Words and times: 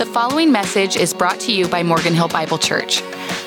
The 0.00 0.06
following 0.06 0.50
message 0.50 0.96
is 0.96 1.12
brought 1.12 1.38
to 1.40 1.52
you 1.52 1.68
by 1.68 1.82
Morgan 1.82 2.14
Hill 2.14 2.28
Bible 2.28 2.56
Church. 2.56 3.02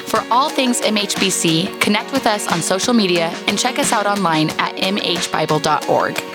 For 0.06 0.24
all 0.30 0.50
things 0.50 0.82
MHBC, 0.82 1.82
connect 1.82 2.14
with 2.14 2.27
us 2.27 2.45
on 2.48 2.61
social 2.61 2.93
media 2.93 3.33
and 3.48 3.58
check 3.58 3.79
us 3.79 3.92
out 3.92 4.06
online 4.06 4.52
at 4.59 4.75
mhbible.org. 4.75 6.33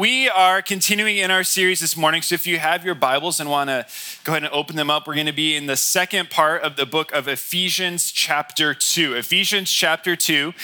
We 0.00 0.30
are 0.30 0.62
continuing 0.62 1.18
in 1.18 1.30
our 1.30 1.44
series 1.44 1.80
this 1.80 1.94
morning. 1.94 2.22
So 2.22 2.34
if 2.34 2.46
you 2.46 2.58
have 2.58 2.86
your 2.86 2.94
Bibles 2.94 3.38
and 3.38 3.50
want 3.50 3.68
to 3.68 3.84
go 4.24 4.32
ahead 4.32 4.44
and 4.44 4.50
open 4.50 4.76
them 4.76 4.88
up, 4.88 5.06
we're 5.06 5.12
going 5.12 5.26
to 5.26 5.32
be 5.32 5.54
in 5.54 5.66
the 5.66 5.76
second 5.76 6.30
part 6.30 6.62
of 6.62 6.76
the 6.76 6.86
book 6.86 7.12
of 7.12 7.28
Ephesians, 7.28 8.10
chapter 8.10 8.72
2. 8.72 9.12
Ephesians, 9.12 9.70
chapter 9.70 10.16
2. 10.16 10.54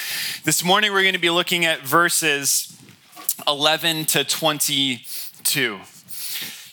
This 0.45 0.64
morning, 0.64 0.91
we're 0.91 1.02
going 1.02 1.12
to 1.12 1.20
be 1.20 1.28
looking 1.28 1.66
at 1.66 1.83
verses 1.83 2.80
11 3.47 4.06
to 4.06 4.25
22. 4.25 5.80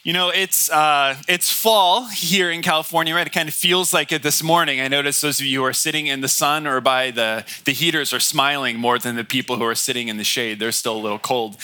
You 0.04 0.12
know, 0.12 0.32
it's 0.32 0.70
uh, 0.70 1.16
it's 1.30 1.50
fall 1.50 2.08
here 2.08 2.52
in 2.52 2.62
California, 2.62 3.16
right? 3.16 3.26
It 3.26 3.30
kind 3.30 3.48
of 3.48 3.56
feels 3.56 3.94
like 3.94 4.12
it 4.12 4.22
this 4.22 4.44
morning. 4.44 4.82
I 4.82 4.90
noticed 4.90 5.22
those 5.22 5.40
of 5.40 5.46
you 5.46 5.60
who 5.60 5.66
are 5.66 5.72
sitting 5.72 6.08
in 6.08 6.20
the 6.20 6.28
sun 6.28 6.68
or 6.68 6.82
by 6.82 7.10
the, 7.12 7.46
the 7.64 7.72
heaters 7.72 8.14
are 8.14 8.20
smiling 8.20 8.78
more 8.78 9.00
than 9.00 9.16
the 9.16 9.24
people 9.24 9.56
who 9.56 9.64
are 9.64 9.76
sitting 9.76 10.10
in 10.10 10.18
the 10.18 10.26
shade. 10.26 10.60
They're 10.60 10.74
still 10.74 10.98
a 10.98 11.00
little 11.00 11.20
cold 11.20 11.56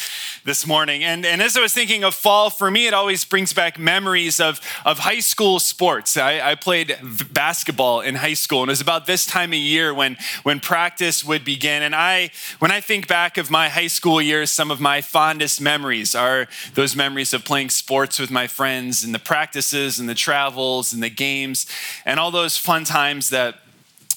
this 0.45 0.65
morning. 0.65 1.03
And, 1.03 1.25
and 1.25 1.41
as 1.41 1.57
I 1.57 1.61
was 1.61 1.73
thinking 1.73 2.05
of 2.05 2.15
fall, 2.15 2.49
for 2.49 2.71
me, 2.71 2.87
it 2.87 2.93
always 2.93 3.25
brings 3.25 3.51
back 3.51 3.77
memories 3.77 4.39
of, 4.39 4.61
of 4.85 4.99
high 4.99 5.19
school 5.19 5.59
sports. 5.59 6.15
I, 6.15 6.39
I 6.39 6.55
played 6.55 6.97
basketball 7.33 7.99
in 7.99 8.15
high 8.15 8.35
school, 8.35 8.61
and 8.61 8.69
it 8.69 8.71
was 8.71 8.79
about 8.79 9.05
this 9.05 9.25
time 9.25 9.49
of 9.49 9.59
year 9.59 9.93
when, 9.93 10.15
when 10.43 10.61
practice 10.61 11.25
would 11.25 11.43
begin. 11.43 11.83
And 11.83 11.93
I, 11.93 12.29
when 12.59 12.71
I 12.71 12.79
think 12.79 13.05
back 13.05 13.37
of 13.37 13.51
my 13.51 13.67
high 13.67 13.87
school 13.87 14.21
years, 14.21 14.49
some 14.49 14.71
of 14.71 14.79
my 14.79 15.01
fondest 15.01 15.59
memories 15.59 16.15
are 16.15 16.47
those 16.73 16.95
memories 16.95 17.33
of 17.33 17.43
playing 17.43 17.69
sports 17.69 18.17
with 18.17 18.28
with 18.29 18.33
my 18.33 18.47
friends 18.47 19.03
and 19.03 19.13
the 19.13 19.19
practices 19.19 19.99
and 19.99 20.07
the 20.07 20.13
travels 20.13 20.93
and 20.93 21.01
the 21.01 21.09
games 21.09 21.65
and 22.05 22.19
all 22.19 22.29
those 22.31 22.57
fun 22.57 22.83
times 22.83 23.29
that 23.29 23.55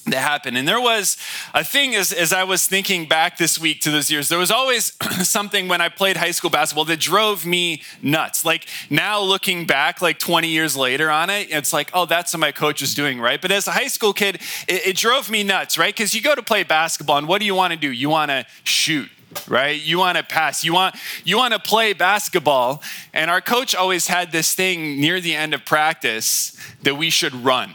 that 0.05 0.17
happened. 0.17 0.57
And 0.57 0.67
there 0.67 0.81
was 0.81 1.15
a 1.53 1.63
thing 1.63 1.95
as, 1.95 2.11
as 2.11 2.33
I 2.33 2.43
was 2.43 2.67
thinking 2.67 3.07
back 3.07 3.37
this 3.37 3.57
week 3.57 3.79
to 3.81 3.89
those 3.89 4.11
years, 4.11 4.27
there 4.27 4.37
was 4.37 4.51
always 4.51 4.97
something 5.23 5.69
when 5.69 5.79
I 5.79 5.87
played 5.87 6.17
high 6.17 6.31
school 6.31 6.49
basketball 6.49 6.83
that 6.85 6.99
drove 6.99 7.45
me 7.45 7.81
nuts. 8.01 8.43
Like 8.43 8.67
now 8.89 9.21
looking 9.21 9.65
back, 9.65 10.01
like 10.01 10.19
20 10.19 10.49
years 10.49 10.75
later 10.75 11.09
on 11.09 11.29
it, 11.29 11.47
it's 11.51 11.71
like, 11.71 11.89
oh, 11.93 12.05
that's 12.05 12.33
what 12.33 12.41
my 12.41 12.51
coach 12.51 12.81
was 12.81 12.93
doing, 12.93 13.21
right? 13.21 13.41
But 13.41 13.51
as 13.51 13.65
a 13.65 13.71
high 13.71 13.87
school 13.87 14.11
kid, 14.11 14.41
it, 14.67 14.87
it 14.87 14.97
drove 14.97 15.29
me 15.29 15.41
nuts, 15.41 15.77
right? 15.77 15.95
Because 15.95 16.13
you 16.13 16.21
go 16.21 16.35
to 16.35 16.43
play 16.43 16.63
basketball 16.63 17.17
and 17.17 17.27
what 17.27 17.39
do 17.39 17.45
you 17.45 17.55
want 17.55 17.71
to 17.71 17.79
do? 17.79 17.89
You 17.89 18.09
want 18.09 18.29
to 18.29 18.45
shoot 18.65 19.09
right 19.47 19.81
you 19.81 19.97
want 19.97 20.17
to 20.17 20.23
pass 20.23 20.63
you 20.63 20.73
want 20.73 20.95
you 21.23 21.37
want 21.37 21.53
to 21.53 21.59
play 21.59 21.93
basketball 21.93 22.81
and 23.13 23.29
our 23.29 23.41
coach 23.41 23.75
always 23.75 24.07
had 24.07 24.31
this 24.31 24.53
thing 24.53 24.99
near 24.99 25.19
the 25.19 25.35
end 25.35 25.53
of 25.53 25.65
practice 25.65 26.57
that 26.83 26.95
we 26.95 27.09
should 27.09 27.33
run 27.33 27.73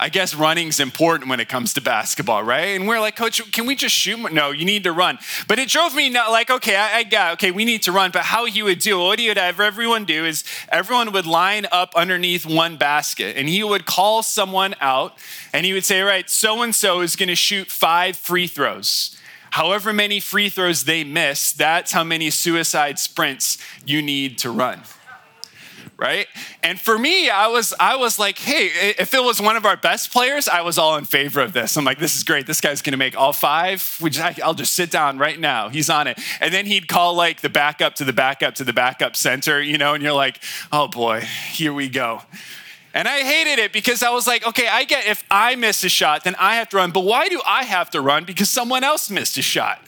I 0.00 0.08
guess 0.08 0.34
running's 0.34 0.80
important 0.80 1.28
when 1.28 1.40
it 1.40 1.50
comes 1.50 1.74
to 1.74 1.82
basketball, 1.82 2.42
right? 2.42 2.68
And 2.68 2.88
we're 2.88 3.00
like, 3.00 3.16
Coach, 3.16 3.52
can 3.52 3.66
we 3.66 3.74
just 3.74 3.94
shoot? 3.94 4.32
No, 4.32 4.50
you 4.50 4.64
need 4.64 4.84
to 4.84 4.92
run. 4.92 5.18
But 5.46 5.58
it 5.58 5.68
drove 5.68 5.94
me 5.94 6.08
not 6.08 6.30
like, 6.30 6.48
okay, 6.48 6.74
I, 6.74 6.98
I 6.98 7.02
got, 7.02 7.34
okay, 7.34 7.50
we 7.50 7.66
need 7.66 7.82
to 7.82 7.92
run. 7.92 8.10
But 8.10 8.22
how 8.22 8.46
he 8.46 8.62
would 8.62 8.78
do, 8.78 8.98
what 8.98 9.18
he 9.18 9.28
would 9.28 9.36
have 9.36 9.60
everyone 9.60 10.06
do 10.06 10.24
is 10.24 10.42
everyone 10.70 11.12
would 11.12 11.26
line 11.26 11.66
up 11.70 11.94
underneath 11.94 12.46
one 12.46 12.78
basket, 12.78 13.36
and 13.36 13.46
he 13.46 13.62
would 13.62 13.84
call 13.84 14.22
someone 14.22 14.74
out, 14.80 15.18
and 15.52 15.66
he 15.66 15.74
would 15.74 15.84
say, 15.84 16.00
right, 16.00 16.30
so 16.30 16.62
and 16.62 16.74
so 16.74 17.02
is 17.02 17.14
going 17.14 17.28
to 17.28 17.36
shoot 17.36 17.70
five 17.70 18.16
free 18.16 18.46
throws 18.46 19.14
however 19.50 19.92
many 19.92 20.20
free 20.20 20.48
throws 20.48 20.84
they 20.84 21.04
miss, 21.04 21.52
that's 21.52 21.92
how 21.92 22.04
many 22.04 22.30
suicide 22.30 22.98
sprints 22.98 23.58
you 23.84 24.02
need 24.02 24.38
to 24.38 24.50
run. 24.50 24.82
Right? 25.96 26.28
And 26.62 26.80
for 26.80 26.98
me, 26.98 27.28
I 27.28 27.48
was 27.48 27.74
I 27.78 27.96
was 27.96 28.18
like, 28.18 28.38
hey, 28.38 28.94
if 28.98 29.12
it 29.12 29.22
was 29.22 29.38
one 29.38 29.56
of 29.56 29.66
our 29.66 29.76
best 29.76 30.10
players, 30.10 30.48
I 30.48 30.62
was 30.62 30.78
all 30.78 30.96
in 30.96 31.04
favor 31.04 31.42
of 31.42 31.52
this. 31.52 31.76
I'm 31.76 31.84
like, 31.84 31.98
this 31.98 32.16
is 32.16 32.24
great. 32.24 32.46
This 32.46 32.58
guy's 32.62 32.80
gonna 32.80 32.96
make 32.96 33.18
all 33.18 33.34
five. 33.34 34.00
I'll 34.42 34.54
just 34.54 34.74
sit 34.74 34.90
down 34.90 35.18
right 35.18 35.38
now. 35.38 35.68
He's 35.68 35.90
on 35.90 36.06
it. 36.06 36.18
And 36.40 36.54
then 36.54 36.64
he'd 36.64 36.88
call 36.88 37.14
like 37.14 37.42
the 37.42 37.50
backup 37.50 37.96
to 37.96 38.04
the 38.04 38.14
backup 38.14 38.54
to 38.54 38.64
the 38.64 38.72
backup 38.72 39.14
center, 39.14 39.60
you 39.60 39.76
know, 39.76 39.92
and 39.92 40.02
you're 40.02 40.14
like, 40.14 40.40
oh 40.72 40.88
boy, 40.88 41.20
here 41.52 41.74
we 41.74 41.90
go. 41.90 42.22
And 42.92 43.06
I 43.06 43.20
hated 43.20 43.60
it 43.60 43.72
because 43.72 44.02
I 44.02 44.10
was 44.10 44.26
like, 44.26 44.46
okay, 44.46 44.66
I 44.66 44.84
get 44.84 45.06
if 45.06 45.22
I 45.30 45.54
miss 45.54 45.84
a 45.84 45.88
shot, 45.88 46.24
then 46.24 46.34
I 46.38 46.56
have 46.56 46.68
to 46.70 46.76
run. 46.76 46.90
But 46.90 47.04
why 47.04 47.28
do 47.28 47.40
I 47.46 47.62
have 47.62 47.90
to 47.90 48.00
run? 48.00 48.24
Because 48.24 48.50
someone 48.50 48.82
else 48.82 49.10
missed 49.10 49.38
a 49.38 49.42
shot. 49.42 49.80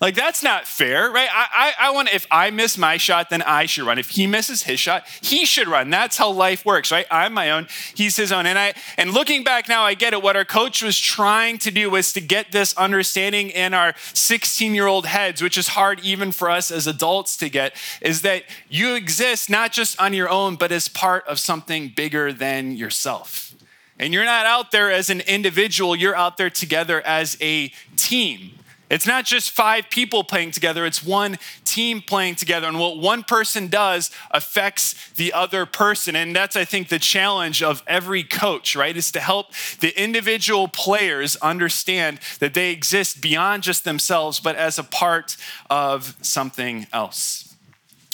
Like 0.00 0.14
that's 0.14 0.44
not 0.44 0.66
fair, 0.68 1.10
right? 1.10 1.28
I, 1.32 1.74
I, 1.80 1.88
I 1.88 1.90
want 1.90 2.12
if 2.12 2.24
I 2.30 2.50
miss 2.50 2.78
my 2.78 2.98
shot, 2.98 3.30
then 3.30 3.42
I 3.42 3.66
should 3.66 3.84
run. 3.84 3.98
If 3.98 4.10
he 4.10 4.28
misses 4.28 4.62
his 4.62 4.78
shot, 4.78 5.08
he 5.20 5.44
should 5.44 5.66
run. 5.66 5.90
That's 5.90 6.16
how 6.16 6.30
life 6.30 6.64
works, 6.64 6.92
right? 6.92 7.06
I'm 7.10 7.34
my 7.34 7.50
own, 7.50 7.66
he's 7.94 8.16
his 8.16 8.30
own. 8.30 8.46
And 8.46 8.58
I 8.58 8.74
and 8.96 9.12
looking 9.12 9.42
back 9.42 9.68
now, 9.68 9.82
I 9.82 9.94
get 9.94 10.12
it. 10.12 10.22
What 10.22 10.36
our 10.36 10.44
coach 10.44 10.82
was 10.82 10.96
trying 10.98 11.58
to 11.58 11.72
do 11.72 11.90
was 11.90 12.12
to 12.12 12.20
get 12.20 12.52
this 12.52 12.76
understanding 12.76 13.50
in 13.50 13.74
our 13.74 13.92
16-year-old 13.92 15.06
heads, 15.06 15.42
which 15.42 15.58
is 15.58 15.68
hard 15.68 16.00
even 16.04 16.30
for 16.30 16.48
us 16.48 16.70
as 16.70 16.86
adults 16.86 17.36
to 17.38 17.48
get, 17.48 17.74
is 18.00 18.22
that 18.22 18.44
you 18.68 18.94
exist 18.94 19.50
not 19.50 19.72
just 19.72 20.00
on 20.00 20.12
your 20.12 20.28
own, 20.28 20.54
but 20.54 20.70
as 20.70 20.88
part 20.88 21.26
of 21.26 21.40
something 21.40 21.92
bigger 21.94 22.32
than 22.32 22.76
yourself. 22.76 23.54
And 23.98 24.14
you're 24.14 24.24
not 24.24 24.46
out 24.46 24.70
there 24.70 24.92
as 24.92 25.10
an 25.10 25.22
individual, 25.22 25.96
you're 25.96 26.14
out 26.14 26.36
there 26.36 26.50
together 26.50 27.00
as 27.00 27.36
a 27.40 27.72
team. 27.96 28.57
It's 28.90 29.06
not 29.06 29.24
just 29.24 29.50
five 29.50 29.90
people 29.90 30.24
playing 30.24 30.52
together, 30.52 30.86
it's 30.86 31.04
one 31.04 31.36
team 31.64 32.00
playing 32.00 32.36
together. 32.36 32.66
And 32.66 32.78
what 32.78 32.98
one 32.98 33.22
person 33.22 33.68
does 33.68 34.10
affects 34.30 35.10
the 35.10 35.32
other 35.32 35.66
person. 35.66 36.16
And 36.16 36.34
that's, 36.34 36.56
I 36.56 36.64
think, 36.64 36.88
the 36.88 36.98
challenge 36.98 37.62
of 37.62 37.82
every 37.86 38.22
coach, 38.22 38.74
right? 38.74 38.96
Is 38.96 39.12
to 39.12 39.20
help 39.20 39.52
the 39.80 40.00
individual 40.00 40.68
players 40.68 41.36
understand 41.36 42.20
that 42.40 42.54
they 42.54 42.70
exist 42.70 43.20
beyond 43.20 43.62
just 43.62 43.84
themselves, 43.84 44.40
but 44.40 44.56
as 44.56 44.78
a 44.78 44.84
part 44.84 45.36
of 45.68 46.16
something 46.22 46.86
else. 46.92 47.47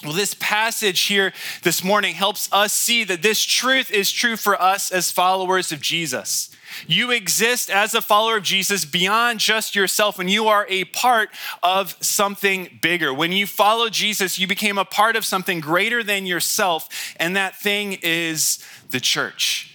Well, 0.05 0.13
this 0.13 0.35
passage 0.35 1.01
here 1.01 1.33
this 1.63 1.83
morning 1.83 2.15
helps 2.15 2.53
us 2.53 2.75
see 2.75 3.05
that 3.05 3.23
this 3.23 3.43
truth 3.43 3.91
is 3.91 4.13
true 4.13 4.37
for 4.37 4.61
us 4.61 4.93
as 4.93 5.11
followers 5.11 5.73
of 5.73 5.81
Jesus. 5.81 6.51
You 6.87 7.11
exist 7.11 7.71
as 7.71 7.95
a 7.95 8.03
follower 8.03 8.37
of 8.37 8.43
Jesus 8.43 8.85
beyond 8.85 9.41
just 9.41 9.75
yourself, 9.75 10.19
and 10.19 10.29
you 10.29 10.47
are 10.49 10.67
a 10.69 10.85
part 10.85 11.31
of 11.63 11.97
something 12.05 12.81
bigger. 12.83 13.15
When 13.15 13.33
you 13.33 13.47
follow 13.47 13.89
Jesus, 13.89 14.39
you 14.39 14.47
became 14.47 14.77
a 14.77 14.85
part 14.85 15.17
of 15.17 15.25
something 15.25 15.61
greater 15.61 16.03
than 16.03 16.27
yourself, 16.27 17.15
and 17.17 17.35
that 17.37 17.57
thing 17.57 17.99
is 18.03 18.59
the 18.91 19.01
church. 19.01 19.75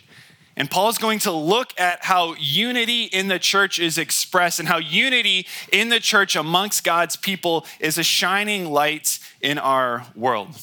And 0.59 0.69
Paul 0.69 0.89
is 0.89 0.97
going 0.97 1.19
to 1.19 1.31
look 1.31 1.73
at 1.79 2.03
how 2.03 2.35
unity 2.37 3.03
in 3.03 3.29
the 3.29 3.39
church 3.39 3.79
is 3.79 3.97
expressed 3.97 4.59
and 4.59 4.67
how 4.67 4.77
unity 4.77 5.47
in 5.71 5.87
the 5.87 6.01
church 6.01 6.35
amongst 6.35 6.83
God's 6.83 7.15
people 7.15 7.65
is 7.79 7.97
a 7.97 8.03
shining 8.03 8.65
light 8.65 9.19
in 9.41 9.57
our 9.57 10.05
world. 10.15 10.55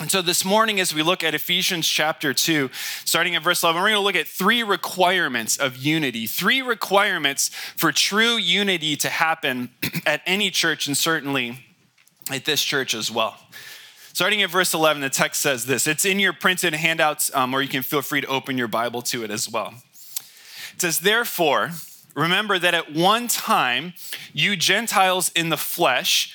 And 0.00 0.10
so 0.10 0.22
this 0.22 0.46
morning, 0.46 0.80
as 0.80 0.94
we 0.94 1.02
look 1.02 1.22
at 1.22 1.34
Ephesians 1.34 1.86
chapter 1.86 2.32
2, 2.32 2.70
starting 3.04 3.36
at 3.36 3.42
verse 3.42 3.62
11, 3.62 3.82
we're 3.82 3.88
going 3.88 4.00
to 4.00 4.04
look 4.04 4.16
at 4.16 4.26
three 4.26 4.62
requirements 4.62 5.58
of 5.58 5.76
unity, 5.76 6.26
three 6.26 6.62
requirements 6.62 7.50
for 7.76 7.92
true 7.92 8.36
unity 8.36 8.96
to 8.96 9.10
happen 9.10 9.68
at 10.06 10.22
any 10.24 10.50
church 10.50 10.86
and 10.86 10.96
certainly 10.96 11.66
at 12.30 12.46
this 12.46 12.62
church 12.62 12.94
as 12.94 13.10
well. 13.10 13.36
Starting 14.14 14.42
at 14.42 14.50
verse 14.50 14.72
11, 14.72 15.02
the 15.02 15.10
text 15.10 15.42
says 15.42 15.66
this 15.66 15.86
it's 15.86 16.06
in 16.06 16.18
your 16.18 16.32
printed 16.32 16.74
handouts, 16.74 17.30
um, 17.34 17.52
or 17.52 17.60
you 17.60 17.68
can 17.68 17.82
feel 17.82 18.02
free 18.02 18.22
to 18.22 18.26
open 18.26 18.56
your 18.56 18.68
Bible 18.68 19.02
to 19.02 19.22
it 19.22 19.30
as 19.30 19.50
well. 19.50 19.74
It 20.74 20.80
says, 20.80 21.00
Therefore, 21.00 21.72
remember 22.14 22.58
that 22.58 22.72
at 22.72 22.92
one 22.92 23.28
time 23.28 23.92
you 24.32 24.56
Gentiles 24.56 25.30
in 25.36 25.50
the 25.50 25.56
flesh, 25.58 26.34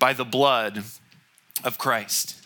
by 0.00 0.12
the 0.12 0.24
blood 0.24 0.82
of 1.62 1.78
Christ. 1.78 2.36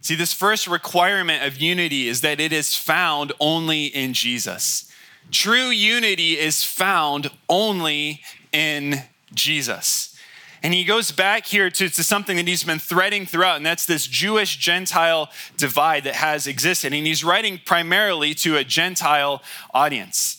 See, 0.00 0.16
this 0.16 0.32
first 0.32 0.66
requirement 0.66 1.44
of 1.44 1.58
unity 1.58 2.08
is 2.08 2.22
that 2.22 2.40
it 2.40 2.52
is 2.52 2.76
found 2.76 3.32
only 3.38 3.86
in 3.86 4.12
Jesus. 4.12 4.90
True 5.30 5.68
unity 5.68 6.38
is 6.38 6.64
found 6.64 7.30
only 7.48 8.22
in 8.52 9.02
Jesus. 9.34 10.16
And 10.62 10.74
he 10.74 10.84
goes 10.84 11.12
back 11.12 11.46
here 11.46 11.70
to, 11.70 11.88
to, 11.88 12.02
something 12.02 12.36
that 12.36 12.48
he's 12.48 12.64
been 12.64 12.80
threading 12.80 13.26
throughout, 13.26 13.58
and 13.58 13.66
that's 13.66 13.86
this 13.86 14.06
Jewish 14.06 14.56
Gentile 14.56 15.30
divide 15.56 16.04
that 16.04 16.16
has 16.16 16.46
existed. 16.46 16.92
And 16.92 17.06
he's 17.06 17.22
writing 17.22 17.60
primarily 17.64 18.34
to 18.36 18.56
a 18.56 18.64
Gentile 18.64 19.42
audience. 19.72 20.37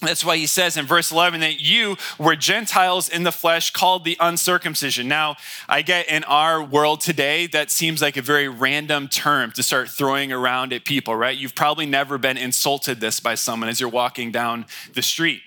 That's 0.00 0.24
why 0.24 0.38
he 0.38 0.46
says 0.46 0.78
in 0.78 0.86
verse 0.86 1.12
11 1.12 1.40
that 1.40 1.60
you 1.60 1.96
were 2.18 2.34
Gentiles 2.34 3.08
in 3.08 3.22
the 3.22 3.32
flesh 3.32 3.70
called 3.70 4.04
the 4.04 4.16
uncircumcision. 4.18 5.08
Now, 5.08 5.36
I 5.68 5.82
get 5.82 6.08
in 6.08 6.24
our 6.24 6.62
world 6.62 7.02
today, 7.02 7.46
that 7.48 7.70
seems 7.70 8.00
like 8.00 8.16
a 8.16 8.22
very 8.22 8.48
random 8.48 9.08
term 9.08 9.52
to 9.52 9.62
start 9.62 9.90
throwing 9.90 10.32
around 10.32 10.72
at 10.72 10.86
people, 10.86 11.14
right? 11.14 11.36
You've 11.36 11.54
probably 11.54 11.84
never 11.84 12.16
been 12.16 12.38
insulted 12.38 13.00
this 13.00 13.20
by 13.20 13.34
someone 13.34 13.68
as 13.68 13.78
you're 13.78 13.90
walking 13.90 14.32
down 14.32 14.64
the 14.94 15.02
street. 15.02 15.42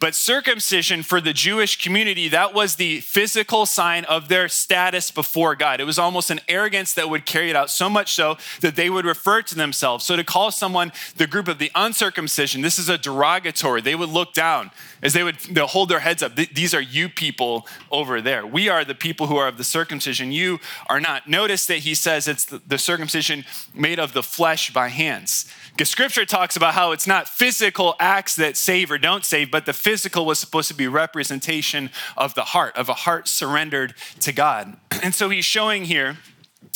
But 0.00 0.14
circumcision 0.14 1.02
for 1.02 1.20
the 1.20 1.32
Jewish 1.32 1.82
community, 1.82 2.28
that 2.28 2.54
was 2.54 2.76
the 2.76 3.00
physical 3.00 3.66
sign 3.66 4.04
of 4.04 4.28
their 4.28 4.48
status 4.48 5.10
before 5.10 5.54
God. 5.56 5.80
It 5.80 5.84
was 5.84 5.98
almost 5.98 6.30
an 6.30 6.40
arrogance 6.48 6.94
that 6.94 7.08
would 7.08 7.26
carry 7.26 7.50
it 7.50 7.56
out, 7.56 7.70
so 7.70 7.88
much 7.88 8.14
so 8.14 8.36
that 8.60 8.76
they 8.76 8.90
would 8.90 9.04
refer 9.04 9.42
to 9.42 9.54
themselves. 9.54 10.04
So 10.04 10.16
to 10.16 10.24
call 10.24 10.50
someone 10.50 10.92
the 11.16 11.26
group 11.26 11.48
of 11.48 11.58
the 11.58 11.70
uncircumcision, 11.74 12.62
this 12.62 12.78
is 12.78 12.88
a 12.88 12.98
derogatory. 12.98 13.80
They 13.80 13.94
would 13.94 14.08
look 14.08 14.34
down 14.34 14.70
as 15.02 15.12
they 15.12 15.22
would 15.22 15.38
they'll 15.50 15.66
hold 15.66 15.90
their 15.90 16.00
heads 16.00 16.22
up. 16.22 16.34
These 16.34 16.74
are 16.74 16.80
you 16.80 17.08
people 17.08 17.68
over 17.90 18.20
there. 18.20 18.46
We 18.46 18.68
are 18.68 18.84
the 18.84 18.94
people 18.94 19.26
who 19.26 19.36
are 19.36 19.48
of 19.48 19.58
the 19.58 19.64
circumcision. 19.64 20.32
You 20.32 20.60
are 20.88 20.98
not. 20.98 21.28
Notice 21.28 21.66
that 21.66 21.78
he 21.78 21.94
says 21.94 22.26
it's 22.26 22.46
the 22.46 22.78
circumcision 22.78 23.44
made 23.74 23.98
of 23.98 24.14
the 24.14 24.22
flesh 24.22 24.72
by 24.72 24.88
hands. 24.88 25.52
Because 25.74 25.90
scripture 25.90 26.24
talks 26.24 26.54
about 26.54 26.74
how 26.74 26.92
it's 26.92 27.06
not 27.06 27.28
physical 27.28 27.96
acts 27.98 28.36
that 28.36 28.56
save 28.56 28.92
or 28.92 28.98
don't 28.98 29.24
save, 29.24 29.50
but 29.50 29.66
the 29.66 29.72
physical 29.72 30.24
was 30.24 30.38
supposed 30.38 30.68
to 30.68 30.74
be 30.74 30.86
representation 30.86 31.90
of 32.16 32.34
the 32.34 32.44
heart, 32.44 32.76
of 32.76 32.88
a 32.88 32.94
heart 32.94 33.26
surrendered 33.26 33.94
to 34.20 34.32
God. 34.32 34.76
And 35.02 35.12
so 35.12 35.28
he's 35.28 35.44
showing 35.44 35.84
here 35.84 36.16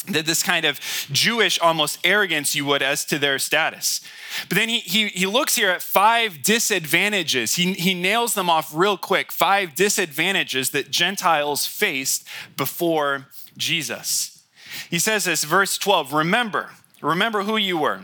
that 0.09 0.27
this 0.27 0.43
kind 0.43 0.67
of 0.67 0.81
Jewish 1.12 1.59
almost 1.61 1.99
arrogance 2.05 2.55
you 2.55 2.65
would 2.65 2.83
as 2.83 3.05
to 3.06 3.19
their 3.19 3.39
status. 3.39 4.00
But 4.49 4.56
then 4.59 4.69
he, 4.69 4.81
he, 4.81 5.06
he 5.09 5.27
looks 5.27 5.55
here 5.55 5.71
at 5.71 5.81
five 5.81 6.43
disadvantages. 6.43 7.55
He, 7.55 7.73
he 7.75 7.95
nails 7.95 8.35
them 8.35 8.50
off 8.50 8.75
real 8.75 8.99
quick. 8.99 9.31
Five 9.31 9.77
disadvantages 9.77 10.71
that 10.71 10.91
Gentiles 10.91 11.65
faced 11.65 12.27
before 12.56 13.29
Jesus. 13.56 14.43
He 14.91 14.99
says 14.99 15.25
this, 15.25 15.45
verse 15.45 15.79
12 15.79 16.12
Remember, 16.12 16.71
remember 17.00 17.45
who 17.45 17.56
you 17.56 17.79
were 17.79 18.00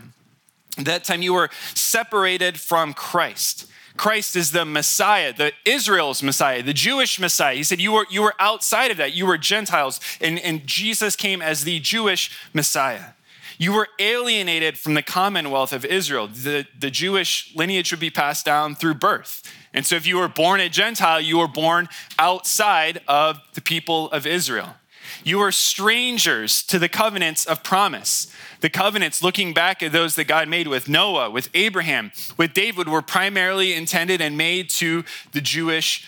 that 0.77 1.03
time 1.03 1.21
you 1.21 1.33
were 1.33 1.49
separated 1.73 2.59
from 2.59 2.93
Christ. 2.93 3.67
Christ 3.97 4.35
is 4.35 4.51
the 4.51 4.65
Messiah, 4.65 5.33
the 5.33 5.53
Israel's 5.63 6.21
Messiah, 6.21 6.61
the 6.61 6.73
Jewish 6.73 7.19
Messiah. 7.19 7.55
He 7.55 7.63
said 7.63 7.79
you 7.79 7.93
were, 7.93 8.05
you 8.09 8.21
were 8.21 8.35
outside 8.39 8.91
of 8.91 8.97
that. 8.97 9.13
You 9.13 9.25
were 9.25 9.37
Gentiles, 9.37 9.99
and, 10.19 10.37
and 10.39 10.67
Jesus 10.67 11.15
came 11.15 11.41
as 11.41 11.63
the 11.63 11.79
Jewish 11.79 12.37
Messiah. 12.53 13.13
You 13.57 13.71
were 13.71 13.87
alienated 13.99 14.77
from 14.77 14.95
the 14.95 15.01
commonwealth 15.01 15.71
of 15.71 15.85
Israel. 15.85 16.27
The, 16.27 16.67
the 16.77 16.91
Jewish 16.91 17.53
lineage 17.55 17.91
would 17.91 18.01
be 18.01 18.09
passed 18.09 18.45
down 18.45 18.75
through 18.75 18.95
birth. 18.95 19.43
And 19.73 19.85
so 19.85 19.95
if 19.95 20.05
you 20.05 20.17
were 20.17 20.27
born 20.27 20.59
a 20.59 20.67
Gentile, 20.67 21.21
you 21.21 21.37
were 21.37 21.47
born 21.47 21.87
outside 22.19 23.01
of 23.07 23.39
the 23.53 23.61
people 23.61 24.11
of 24.11 24.27
Israel. 24.27 24.75
You 25.23 25.39
were 25.39 25.51
strangers 25.51 26.63
to 26.63 26.79
the 26.79 26.89
covenants 26.89 27.45
of 27.45 27.63
promise. 27.63 28.31
The 28.61 28.69
covenants, 28.69 29.23
looking 29.23 29.53
back 29.53 29.81
at 29.83 29.91
those 29.91 30.15
that 30.15 30.25
God 30.25 30.47
made 30.47 30.67
with 30.67 30.87
Noah, 30.87 31.29
with 31.29 31.49
Abraham, 31.53 32.11
with 32.37 32.53
David, 32.53 32.87
were 32.87 33.01
primarily 33.01 33.73
intended 33.73 34.21
and 34.21 34.37
made 34.37 34.69
to 34.71 35.03
the 35.31 35.41
Jewish, 35.41 36.07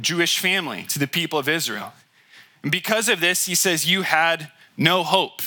Jewish 0.00 0.38
family, 0.38 0.84
to 0.84 0.98
the 0.98 1.06
people 1.06 1.38
of 1.38 1.48
Israel. 1.48 1.92
And 2.62 2.72
because 2.72 3.08
of 3.08 3.20
this, 3.20 3.46
he 3.46 3.54
says, 3.54 3.90
You 3.90 4.02
had 4.02 4.50
no 4.76 5.02
hope. 5.02 5.42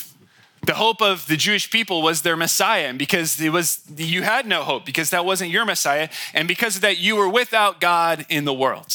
The 0.64 0.74
hope 0.74 1.00
of 1.00 1.26
the 1.26 1.36
Jewish 1.36 1.70
people 1.70 2.02
was 2.02 2.22
their 2.22 2.36
Messiah, 2.36 2.88
and 2.88 2.98
because 2.98 3.40
it 3.40 3.50
was 3.50 3.82
you 3.96 4.22
had 4.22 4.46
no 4.46 4.64
hope 4.64 4.84
because 4.84 5.10
that 5.10 5.24
wasn't 5.24 5.50
your 5.50 5.64
Messiah, 5.64 6.08
and 6.34 6.46
because 6.46 6.76
of 6.76 6.82
that 6.82 6.98
you 6.98 7.16
were 7.16 7.28
without 7.28 7.80
God 7.80 8.26
in 8.28 8.44
the 8.44 8.52
world 8.52 8.92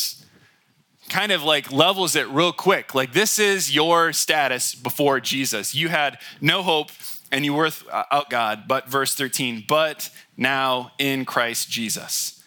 kind 1.14 1.32
of 1.32 1.44
like 1.44 1.72
levels 1.72 2.16
it 2.16 2.28
real 2.30 2.52
quick. 2.52 2.96
Like, 2.96 3.14
this 3.14 3.38
is 3.38 3.74
your 3.74 4.12
status 4.14 4.74
before 4.74 5.20
Jesus. 5.20 5.76
You 5.76 5.90
had 5.90 6.18
no 6.42 6.64
hope 6.64 6.90
and 7.32 7.46
you 7.46 7.54
were 7.54 7.68
uh, 7.68 8.04
without 8.10 8.30
God. 8.32 8.64
But 8.68 8.90
verse 8.90 9.14
13, 9.14 9.66
but 9.68 10.10
now 10.38 10.92
in 10.98 11.24
Christ 11.24 11.70
Jesus. 11.70 12.44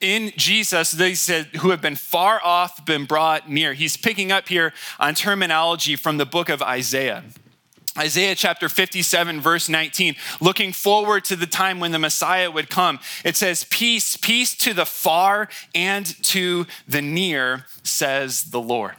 In 0.00 0.32
Jesus, 0.36 0.92
they 0.92 1.14
said, 1.14 1.46
who 1.56 1.70
have 1.70 1.82
been 1.82 1.96
far 1.96 2.40
off, 2.44 2.84
been 2.86 3.06
brought 3.06 3.50
near. 3.50 3.74
He's 3.74 3.96
picking 3.96 4.30
up 4.30 4.46
here 4.46 4.72
on 5.00 5.14
terminology 5.14 5.96
from 5.96 6.16
the 6.16 6.26
book 6.26 6.48
of 6.48 6.62
Isaiah. 6.62 7.24
Isaiah 7.98 8.34
chapter 8.34 8.68
57, 8.68 9.40
verse 9.40 9.68
19, 9.68 10.16
looking 10.40 10.72
forward 10.72 11.24
to 11.24 11.36
the 11.36 11.46
time 11.46 11.80
when 11.80 11.92
the 11.92 11.98
Messiah 11.98 12.50
would 12.50 12.68
come, 12.68 12.98
it 13.24 13.36
says, 13.36 13.64
Peace, 13.70 14.16
peace 14.16 14.54
to 14.56 14.74
the 14.74 14.86
far 14.86 15.48
and 15.74 16.06
to 16.24 16.66
the 16.86 17.02
near, 17.02 17.66
says 17.82 18.50
the 18.50 18.60
Lord. 18.60 18.96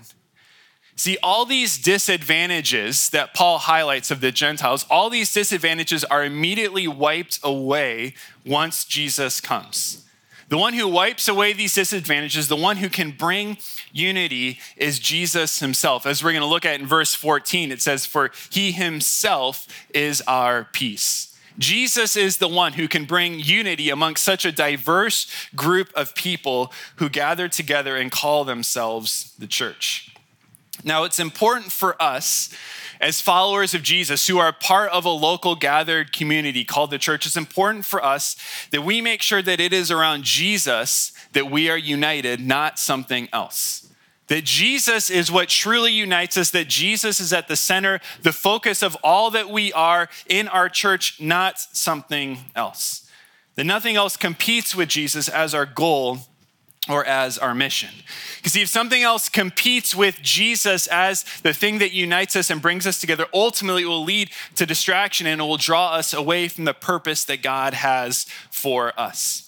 See, 0.96 1.18
all 1.22 1.46
these 1.46 1.78
disadvantages 1.78 3.10
that 3.12 3.36
Paul 3.36 3.60
highlights 3.60 4.10
of 4.10 4.20
the 4.20 4.32
Gentiles, 4.32 4.84
all 4.90 5.12
these 5.12 5.32
disadvantages 5.32 6.04
are 6.04 6.26
immediately 6.26 6.88
wiped 6.88 7.40
away 7.44 8.16
once 8.44 8.84
Jesus 8.84 9.40
comes. 9.40 10.07
The 10.50 10.58
one 10.58 10.74
who 10.74 10.88
wipes 10.88 11.28
away 11.28 11.52
these 11.52 11.74
disadvantages, 11.74 12.48
the 12.48 12.56
one 12.56 12.78
who 12.78 12.88
can 12.88 13.12
bring 13.12 13.58
unity, 13.92 14.60
is 14.78 14.98
Jesus 14.98 15.60
himself. 15.60 16.06
As 16.06 16.24
we're 16.24 16.32
going 16.32 16.42
to 16.42 16.48
look 16.48 16.66
at 16.66 16.80
in 16.80 16.88
verse 16.88 17.14
14, 17.14 17.72
it 17.72 17.82
says, 17.82 18.06
For 18.06 18.32
he 18.50 18.72
himself 18.72 19.68
is 19.94 20.22
our 20.22 20.64
peace. 20.72 21.38
Jesus 21.58 22.16
is 22.16 22.38
the 22.38 22.48
one 22.48 22.74
who 22.74 22.88
can 22.88 23.06
bring 23.06 23.40
unity 23.40 23.90
amongst 23.90 24.24
such 24.24 24.46
a 24.46 24.52
diverse 24.52 25.30
group 25.56 25.92
of 25.96 26.16
people 26.16 26.72
who 26.98 27.10
gather 27.10 27.50
together 27.50 27.98
and 27.98 28.12
call 28.12 28.46
themselves 28.46 29.34
the 29.40 29.48
church. 29.48 30.16
Now, 30.84 31.04
it's 31.04 31.20
important 31.20 31.72
for 31.72 32.02
us 32.02 32.54
as 33.00 33.22
followers 33.22 33.74
of 33.74 33.84
Jesus 33.84 34.28
who 34.28 34.40
are 34.40 34.52
part 34.52 34.92
of 34.92 35.06
a 35.06 35.10
local 35.10 35.56
gathered 35.56 36.12
community 36.12 36.64
called 36.64 36.92
the 36.92 36.98
church, 36.98 37.26
it's 37.26 37.38
important 37.38 37.86
for 37.86 38.04
us 38.04 38.36
that 38.72 38.84
we 38.84 39.02
make 39.02 39.22
sure 39.22 39.42
that 39.42 39.60
it 39.60 39.74
is 39.74 39.92
around 39.92 40.24
Jesus 40.24 41.12
that 41.34 41.52
we 41.52 41.70
are 41.70 41.78
united, 41.78 42.40
not 42.40 42.80
something 42.80 43.30
else. 43.32 43.88
That 44.28 44.44
Jesus 44.44 45.10
is 45.10 45.32
what 45.32 45.48
truly 45.48 45.94
unites 45.94 46.38
us, 46.38 46.50
that 46.52 46.68
Jesus 46.68 47.20
is 47.20 47.32
at 47.32 47.48
the 47.48 47.56
center, 47.56 48.02
the 48.24 48.34
focus 48.34 48.84
of 48.84 48.98
all 49.04 49.32
that 49.32 49.50
we 49.50 49.72
are 49.74 50.10
in 50.28 50.48
our 50.48 50.68
church, 50.68 51.22
not 51.22 51.60
something 51.60 52.40
else. 52.56 53.10
That 53.56 53.64
nothing 53.66 53.96
else 53.96 54.18
competes 54.18 54.76
with 54.76 54.90
Jesus 54.90 55.30
as 55.30 55.54
our 55.54 55.66
goal 55.66 56.20
or 56.90 57.06
as 57.06 57.38
our 57.38 57.54
mission. 57.54 57.90
Because 58.38 58.56
if 58.56 58.70
something 58.70 59.04
else 59.04 59.30
competes 59.30 59.96
with 59.96 60.22
Jesus 60.22 60.88
as 60.88 61.24
the 61.42 61.54
thing 61.54 61.80
that 61.80 61.92
unites 61.92 62.36
us 62.36 62.50
and 62.50 62.62
brings 62.62 62.88
us 62.88 63.00
together, 63.00 63.26
ultimately 63.34 63.84
it 63.84 63.88
will 63.88 64.04
lead 64.04 64.30
to 64.56 64.66
distraction 64.66 65.28
and 65.28 65.42
it 65.42 65.44
will 65.44 65.58
draw 65.58 65.94
us 65.94 66.14
away 66.14 66.48
from 66.48 66.66
the 66.66 66.74
purpose 66.74 67.24
that 67.26 67.42
God 67.42 67.74
has 67.74 68.26
for 68.50 68.98
us. 69.00 69.44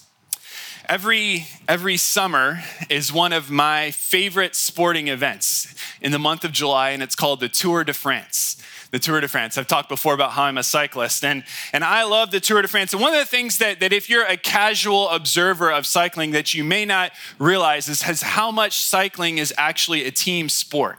Every, 0.87 1.45
every 1.67 1.97
summer 1.97 2.63
is 2.89 3.13
one 3.13 3.31
of 3.31 3.51
my 3.51 3.91
favorite 3.91 4.55
sporting 4.55 5.07
events 5.07 5.75
in 6.01 6.11
the 6.11 6.17
month 6.17 6.43
of 6.43 6.51
July, 6.51 6.89
and 6.89 7.03
it's 7.03 7.15
called 7.15 7.41
the 7.41 7.49
Tour 7.49 7.83
de 7.83 7.93
France 7.93 8.57
the 8.91 8.99
Tour 8.99 9.21
de 9.21 9.27
France. 9.27 9.57
I've 9.57 9.67
talked 9.67 9.89
before 9.89 10.13
about 10.13 10.31
how 10.31 10.43
I'm 10.43 10.57
a 10.57 10.63
cyclist, 10.63 11.23
and, 11.23 11.43
and 11.73 11.83
I 11.83 12.03
love 12.03 12.31
the 12.31 12.39
Tour 12.39 12.61
de 12.61 12.67
France. 12.67 12.93
And 12.93 13.01
one 13.01 13.13
of 13.13 13.19
the 13.19 13.25
things 13.25 13.59
that, 13.59 13.79
that 13.79 13.93
if 13.93 14.09
you're 14.09 14.25
a 14.25 14.37
casual 14.37 15.09
observer 15.09 15.71
of 15.71 15.85
cycling 15.85 16.31
that 16.31 16.53
you 16.53 16.63
may 16.63 16.85
not 16.85 17.11
realize 17.37 17.87
is, 17.87 18.07
is 18.07 18.21
how 18.21 18.51
much 18.51 18.83
cycling 18.83 19.37
is 19.37 19.53
actually 19.57 20.05
a 20.05 20.11
team 20.11 20.49
sport. 20.49 20.97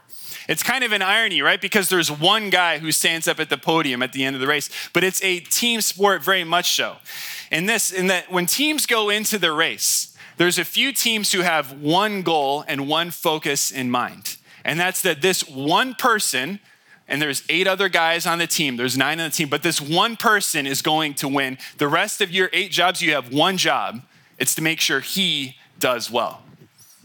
It's 0.48 0.62
kind 0.62 0.82
of 0.82 0.92
an 0.92 1.02
irony, 1.02 1.42
right? 1.42 1.60
Because 1.60 1.88
there's 1.88 2.10
one 2.10 2.50
guy 2.50 2.78
who 2.78 2.90
stands 2.90 3.28
up 3.28 3.38
at 3.38 3.50
the 3.50 3.58
podium 3.58 4.02
at 4.02 4.12
the 4.12 4.24
end 4.24 4.34
of 4.34 4.40
the 4.40 4.48
race, 4.48 4.68
but 4.92 5.04
it's 5.04 5.22
a 5.22 5.40
team 5.40 5.80
sport 5.80 6.24
very 6.24 6.44
much 6.44 6.74
so. 6.74 6.96
In 7.52 7.66
this, 7.66 7.92
in 7.92 8.08
that 8.08 8.32
when 8.32 8.46
teams 8.46 8.86
go 8.86 9.10
into 9.10 9.38
the 9.38 9.52
race, 9.52 10.16
there's 10.38 10.58
a 10.58 10.64
few 10.64 10.92
teams 10.92 11.32
who 11.32 11.42
have 11.42 11.80
one 11.80 12.22
goal 12.22 12.64
and 12.66 12.88
one 12.88 13.10
focus 13.10 13.70
in 13.70 13.90
mind. 13.90 14.38
And 14.64 14.78
that's 14.78 15.02
that 15.02 15.22
this 15.22 15.48
one 15.48 15.94
person 15.94 16.60
and 17.10 17.20
there's 17.20 17.42
eight 17.48 17.66
other 17.66 17.88
guys 17.88 18.24
on 18.24 18.38
the 18.38 18.46
team. 18.46 18.76
There's 18.76 18.96
nine 18.96 19.20
on 19.20 19.28
the 19.28 19.36
team, 19.36 19.48
but 19.48 19.62
this 19.62 19.80
one 19.80 20.16
person 20.16 20.66
is 20.66 20.80
going 20.80 21.14
to 21.14 21.28
win. 21.28 21.58
The 21.76 21.88
rest 21.88 22.20
of 22.20 22.30
your 22.30 22.48
eight 22.52 22.70
jobs, 22.70 23.02
you 23.02 23.12
have 23.12 23.32
one 23.32 23.58
job. 23.58 24.00
It's 24.38 24.54
to 24.54 24.62
make 24.62 24.80
sure 24.80 25.00
he 25.00 25.56
does 25.78 26.10
well. 26.10 26.42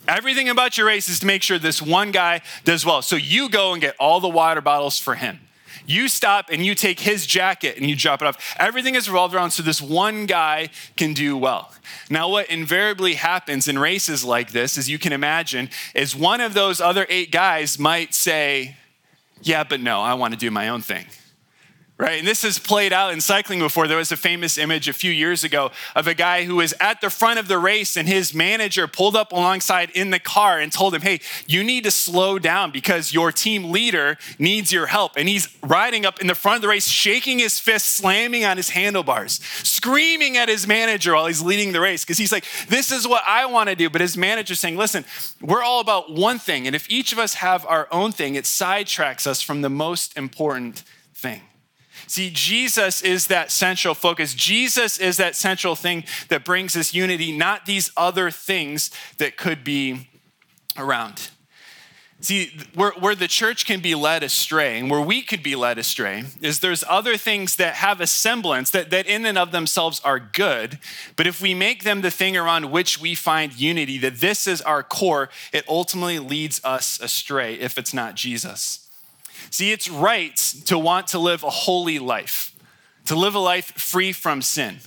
Everything 0.08 0.48
about 0.48 0.78
your 0.78 0.88
race 0.88 1.10
is 1.10 1.20
to 1.20 1.26
make 1.26 1.42
sure 1.42 1.58
this 1.58 1.82
one 1.82 2.12
guy 2.12 2.42
does 2.64 2.86
well. 2.86 3.02
So 3.02 3.16
you 3.16 3.50
go 3.50 3.74
and 3.74 3.82
get 3.82 3.96
all 4.00 4.20
the 4.20 4.30
water 4.30 4.62
bottles 4.62 5.00
for 5.00 5.16
him. 5.16 5.40
You 5.88 6.08
stop 6.08 6.50
and 6.52 6.66
you 6.66 6.76
take 6.76 7.00
his 7.00 7.26
jacket 7.26 7.78
and 7.78 7.90
you 7.90 7.96
drop 7.96 8.22
it 8.22 8.28
off. 8.28 8.56
Everything 8.60 8.96
is 8.96 9.10
revolved 9.10 9.36
around 9.36 9.52
so 9.52 9.64
this 9.64 9.82
one 9.82 10.26
guy 10.26 10.70
can 10.96 11.14
do 11.14 11.36
well. 11.36 11.74
Now, 12.10 12.30
what 12.30 12.50
invariably 12.50 13.16
happens 13.16 13.68
in 13.68 13.78
races 13.78 14.24
like 14.24 14.52
this, 14.52 14.78
as 14.78 14.90
you 14.90 15.00
can 15.00 15.14
imagine, 15.14 15.70
is 15.94 16.16
one 16.16 16.42
of 16.42 16.54
those 16.54 16.80
other 16.80 17.06
eight 17.10 17.32
guys 17.32 17.78
might 17.78 18.14
say, 18.14 18.78
Yeah, 19.46 19.64
but 19.64 19.80
no, 19.80 20.02
I 20.02 20.16
want 20.16 20.34
to 20.34 20.40
do 20.40 20.50
my 20.50 20.70
own 20.70 20.82
thing 20.82 21.06
right? 21.98 22.20
And 22.20 22.28
this 22.28 22.42
has 22.42 22.60
played 22.60 22.92
out 22.92 23.14
in 23.14 23.22
cycling 23.22 23.60
before. 23.60 23.88
There 23.88 23.98
was 23.98 24.12
a 24.12 24.18
famous 24.18 24.58
image 24.58 24.90
a 24.90 24.94
few 24.94 25.12
years 25.12 25.46
ago 25.46 25.72
of 25.96 26.08
a 26.08 26.14
guy 26.14 26.44
who 26.44 26.58
was 26.58 26.74
at 26.82 27.00
the 27.00 27.10
front 27.10 27.40
of 27.40 27.48
the 27.48 27.58
race 27.58 27.96
and 27.96 28.06
his 28.06 28.34
manager 28.34 28.86
pulled 28.86 29.16
up 29.16 29.32
alongside 29.32 29.92
in 29.92 30.10
the 30.10 30.20
car 30.20 30.60
and 30.60 30.74
told 30.74 30.94
him, 30.94 31.02
Hey, 31.02 31.22
you 31.48 31.64
need 31.64 31.86
to 31.86 31.92
slow 31.92 32.38
down 32.38 32.72
because 32.72 33.14
your 33.14 33.32
team 33.32 33.72
leader 33.72 34.18
needs 34.38 34.74
your 34.74 34.88
help. 34.88 35.14
And 35.16 35.30
he's 35.30 35.48
riding 35.64 36.06
up 36.06 36.20
in 36.20 36.28
the 36.28 36.36
front 36.36 36.58
of 36.58 36.62
the 36.64 36.68
race, 36.68 36.88
shaking 36.88 37.40
his 37.40 37.62
fist, 37.62 37.88
slamming 37.88 38.44
on 38.44 38.58
his 38.58 38.72
handlebars, 38.72 39.40
screaming 39.64 40.36
at 40.36 40.50
his 40.50 40.68
manager 40.68 41.14
while 41.14 41.28
he's 41.28 41.42
leading 41.42 41.72
the 41.72 41.80
race 41.80 42.04
because 42.04 42.18
he's 42.18 42.32
like, 42.34 42.46
This 42.68 42.92
is 42.92 43.08
what 43.08 43.24
I 43.26 43.46
want 43.46 43.70
to 43.70 43.76
do. 43.76 43.90
But 43.90 44.02
his 44.02 44.18
manager's 44.18 44.60
saying, 44.60 44.76
Listen, 44.76 45.06
we're 45.42 45.64
all 45.64 45.80
about 45.80 46.12
one 46.12 46.40
thing. 46.40 46.68
And 46.68 46.76
if 46.76 46.90
each 46.90 47.14
of 47.14 47.20
us 47.20 47.36
have 47.36 47.66
our 47.66 47.88
own 47.90 48.12
thing, 48.12 48.36
it 48.36 48.44
sidetracks 48.44 49.26
us 49.26 49.42
from 49.42 49.62
the 49.62 49.70
most 49.70 50.18
important 50.18 50.84
thing. 51.14 51.42
See, 52.08 52.30
Jesus 52.30 53.02
is 53.02 53.28
that 53.28 53.52
central 53.52 53.94
focus. 53.94 54.34
Jesus 54.34 55.00
is 55.00 55.18
that 55.18 55.36
central 55.36 55.76
thing 55.76 56.04
that 56.30 56.46
brings 56.46 56.76
us 56.76 56.94
unity, 56.94 57.36
not 57.36 57.66
these 57.66 57.92
other 57.98 58.32
things 58.32 58.92
that 59.18 59.38
could 59.38 59.64
be 59.64 60.08
around. 60.78 61.30
See, 62.22 62.58
where, 62.74 62.92
where 62.92 63.14
the 63.14 63.28
church 63.28 63.66
can 63.66 63.82
be 63.82 63.94
led 63.94 64.24
astray 64.24 64.80
and 64.80 64.90
where 64.90 65.02
we 65.02 65.22
could 65.22 65.44
be 65.44 65.56
led 65.56 65.78
astray 65.78 66.24
is 66.42 66.60
there's 66.60 66.84
other 66.88 67.18
things 67.18 67.58
that 67.58 67.76
have 67.76 68.00
a 68.00 68.08
semblance 68.08 68.72
that, 68.72 68.90
that 68.90 69.06
in 69.06 69.26
and 69.26 69.38
of 69.38 69.52
themselves 69.52 70.00
are 70.00 70.20
good, 70.20 70.80
but 71.18 71.28
if 71.28 71.42
we 71.42 71.54
make 71.54 71.84
them 71.84 72.02
the 72.02 72.10
thing 72.10 72.38
around 72.38 72.72
which 72.72 73.00
we 73.00 73.16
find 73.16 73.54
unity, 73.54 73.98
that 73.98 74.22
this 74.22 74.48
is 74.48 74.62
our 74.62 74.82
core, 74.82 75.30
it 75.52 75.66
ultimately 75.68 76.18
leads 76.18 76.60
us 76.64 77.00
astray 77.02 77.56
if 77.56 77.78
it's 77.78 77.94
not 77.94 78.16
Jesus. 78.16 78.85
See, 79.56 79.72
it's 79.72 79.90
right 79.90 80.36
to 80.66 80.78
want 80.78 81.08
to 81.08 81.18
live 81.18 81.42
a 81.42 81.50
holy 81.50 81.98
life, 81.98 82.54
to 83.06 83.16
live 83.16 83.36
a 83.36 83.40
life 83.40 83.72
free 83.72 84.12
from 84.12 84.42
sin. 84.42 84.80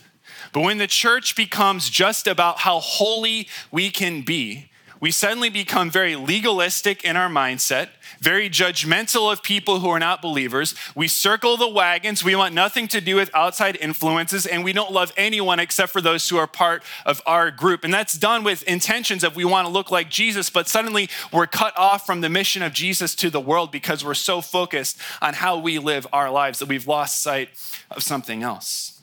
But 0.53 0.61
when 0.61 0.77
the 0.77 0.87
church 0.87 1.35
becomes 1.35 1.89
just 1.89 2.27
about 2.27 2.59
how 2.59 2.79
holy 2.79 3.49
we 3.71 3.89
can 3.89 4.21
be, 4.21 4.71
we 5.01 5.11
suddenly 5.11 5.49
become 5.49 5.91
very 5.91 6.17
legalistic 6.17 7.03
in 7.03 7.17
our 7.17 7.31
mindset, 7.31 7.89
very 8.21 8.51
judgmental 8.51 9.33
of 9.33 9.43
people 9.43 9.81
who 9.81 9.89
are 9.89 9.99
not 9.99 10.23
believers. 10.23 10.75
We 10.95 11.09
circle 11.09 11.57
the 11.57 11.69
wagons. 11.69 12.25
We 12.25 12.37
want 12.37 12.55
nothing 12.55 12.89
to 12.89 13.01
do 13.01 13.17
with 13.17 13.31
outside 13.35 13.77
influences, 13.77 14.47
and 14.47 14.65
we 14.65 14.73
don't 14.73 14.93
love 14.93 15.13
anyone 15.17 15.61
except 15.61 15.93
for 15.93 16.01
those 16.01 16.29
who 16.29 16.37
are 16.37 16.47
part 16.47 16.83
of 17.07 17.23
our 17.27 17.51
group. 17.51 17.85
And 17.85 17.93
that's 17.93 18.19
done 18.19 18.45
with 18.45 18.63
intentions 18.65 19.25
of 19.25 19.37
we 19.37 19.45
want 19.45 19.67
to 19.67 19.73
look 19.73 19.91
like 19.91 20.11
Jesus, 20.11 20.51
but 20.51 20.69
suddenly 20.69 21.09
we're 21.33 21.47
cut 21.47 21.77
off 21.79 22.07
from 22.07 22.21
the 22.21 22.29
mission 22.29 22.63
of 22.63 22.73
Jesus 22.73 23.15
to 23.17 23.31
the 23.31 23.41
world 23.41 23.71
because 23.71 24.05
we're 24.05 24.15
so 24.15 24.41
focused 24.41 24.99
on 25.23 25.35
how 25.35 25.59
we 25.59 25.79
live 25.79 26.07
our 26.13 26.31
lives 26.31 26.59
that 26.59 26.69
we've 26.69 26.87
lost 26.87 27.23
sight 27.23 27.51
of 27.91 28.03
something 28.03 28.43
else. 28.43 29.01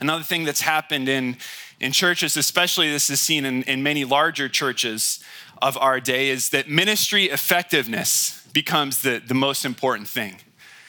Another 0.00 0.24
thing 0.24 0.44
that's 0.44 0.62
happened 0.62 1.08
in 1.08 1.36
in 1.80 1.92
churches, 1.92 2.36
especially 2.36 2.90
this 2.90 3.08
is 3.08 3.20
seen 3.20 3.46
in, 3.46 3.62
in 3.62 3.82
many 3.82 4.04
larger 4.04 4.48
churches 4.48 5.24
of 5.62 5.76
our 5.78 6.00
day, 6.00 6.30
is 6.30 6.50
that 6.50 6.68
ministry 6.68 7.26
effectiveness 7.26 8.46
becomes 8.52 9.02
the, 9.02 9.22
the 9.24 9.34
most 9.34 9.64
important 9.64 10.08
thing. 10.08 10.36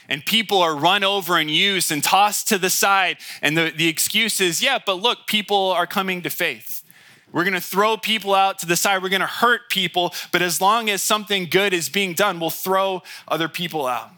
And 0.10 0.25
people 0.25 0.62
are 0.62 0.75
run 0.75 1.04
over 1.04 1.38
and 1.38 1.50
used 1.50 1.92
and 1.92 2.04
tossed 2.04 2.50
to 2.50 2.58
the 2.58 2.70
side. 2.70 3.18
And 3.42 3.58
the, 3.58 3.72
the 3.75 3.88
excuse 3.88 4.42
is, 4.42 4.62
yeah, 4.62 4.80
but 4.86 4.96
look, 4.96 5.25
people 5.25 5.72
are 5.72 5.88
coming 5.88 6.22
to 6.24 6.30
faith. 6.30 6.84
We're 7.32 7.46
going 7.46 7.54
to 7.54 7.62
throw 7.62 7.96
people 7.96 8.36
out 8.36 8.60
to 8.60 8.66
the 8.66 8.75
side. 8.75 9.01
We're 9.01 9.10
going 9.10 9.22
to 9.22 9.28
hurt 9.28 9.70
people. 9.70 10.13
But 10.34 10.42
as 10.42 10.60
long 10.60 10.90
as 10.90 11.01
something 11.01 11.46
good 11.46 11.74
is 11.74 11.88
being 11.88 12.13
done, 12.13 12.42
we'll 12.42 12.50
throw 12.50 13.04
other 13.28 13.48
people 13.48 13.88
out. 13.88 14.10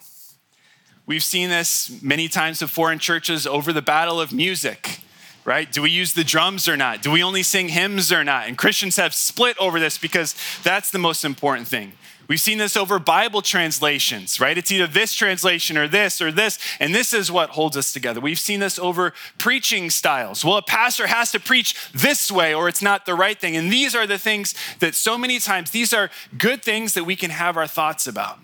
We've 1.05 1.24
seen 1.24 1.50
this 1.50 2.01
many 2.01 2.27
times 2.27 2.60
before 2.60 2.91
in 2.91 2.98
churches 2.98 3.45
over 3.45 3.72
the 3.72 3.81
battle 3.81 4.19
of 4.19 4.33
music 4.33 5.01
right? 5.45 5.71
Do 5.71 5.81
we 5.81 5.89
use 5.89 6.13
the 6.13 6.23
drums 6.23 6.67
or 6.67 6.77
not? 6.77 7.01
Do 7.01 7.12
we 7.12 7.23
only 7.23 7.43
sing 7.43 7.69
hymns 7.69 8.12
or 8.12 8.23
not? 8.23 8.47
And 8.47 8.57
Christians 8.57 8.95
have 8.97 9.13
split 9.13 9.57
over 9.59 9.79
this 9.79 9.97
because 9.97 10.35
that's 10.63 10.91
the 10.91 11.00
most 11.00 11.25
important 11.25 11.67
thing. 11.67 11.93
We've 12.27 12.39
seen 12.39 12.57
this 12.57 12.77
over 12.77 13.00
Bible 13.00 13.41
translations, 13.41 14.39
right? 14.39 14.57
It's 14.57 14.71
either 14.71 14.88
this 14.88 15.13
translation 15.13 15.77
or 15.77 15.88
this 15.88 16.21
or 16.21 16.31
this, 16.31 16.57
and 16.79 16.95
this 16.95 17.13
is 17.13 17.31
what 17.31 17.50
holds 17.50 17.75
us 17.75 17.91
together. 17.91 18.21
We've 18.21 18.39
seen 18.39 18.62
this 18.62 18.79
over 18.79 19.13
preaching 19.38 19.89
styles. 19.89 20.45
Well, 20.45 20.57
a 20.57 20.62
pastor 20.62 21.07
has 21.07 21.31
to 21.33 21.39
preach 21.39 21.75
this 21.91 22.31
way 22.31 22.53
or 22.53 22.69
it's 22.69 22.81
not 22.81 23.05
the 23.05 23.13
right 23.13 23.38
thing. 23.38 23.57
And 23.57 23.71
these 23.71 23.93
are 23.93 24.07
the 24.07 24.17
things 24.17 24.55
that 24.79 24.95
so 24.95 25.17
many 25.17 25.39
times, 25.39 25.71
these 25.71 25.93
are 25.93 26.09
good 26.38 26.63
things 26.63 26.93
that 26.93 27.03
we 27.03 27.15
can 27.17 27.29
have 27.29 27.57
our 27.57 27.67
thoughts 27.67 28.07
about. 28.07 28.39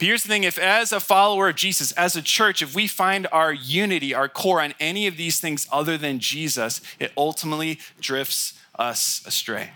But 0.00 0.06
here's 0.06 0.22
the 0.22 0.30
thing 0.30 0.44
if, 0.44 0.58
as 0.58 0.92
a 0.92 0.98
follower 0.98 1.50
of 1.50 1.56
Jesus, 1.56 1.92
as 1.92 2.16
a 2.16 2.22
church, 2.22 2.62
if 2.62 2.74
we 2.74 2.86
find 2.86 3.26
our 3.30 3.52
unity, 3.52 4.14
our 4.14 4.30
core 4.30 4.62
on 4.62 4.72
any 4.80 5.06
of 5.06 5.18
these 5.18 5.40
things 5.40 5.68
other 5.70 5.98
than 5.98 6.20
Jesus, 6.20 6.80
it 6.98 7.12
ultimately 7.18 7.78
drifts 8.00 8.54
us 8.78 9.22
astray. 9.26 9.72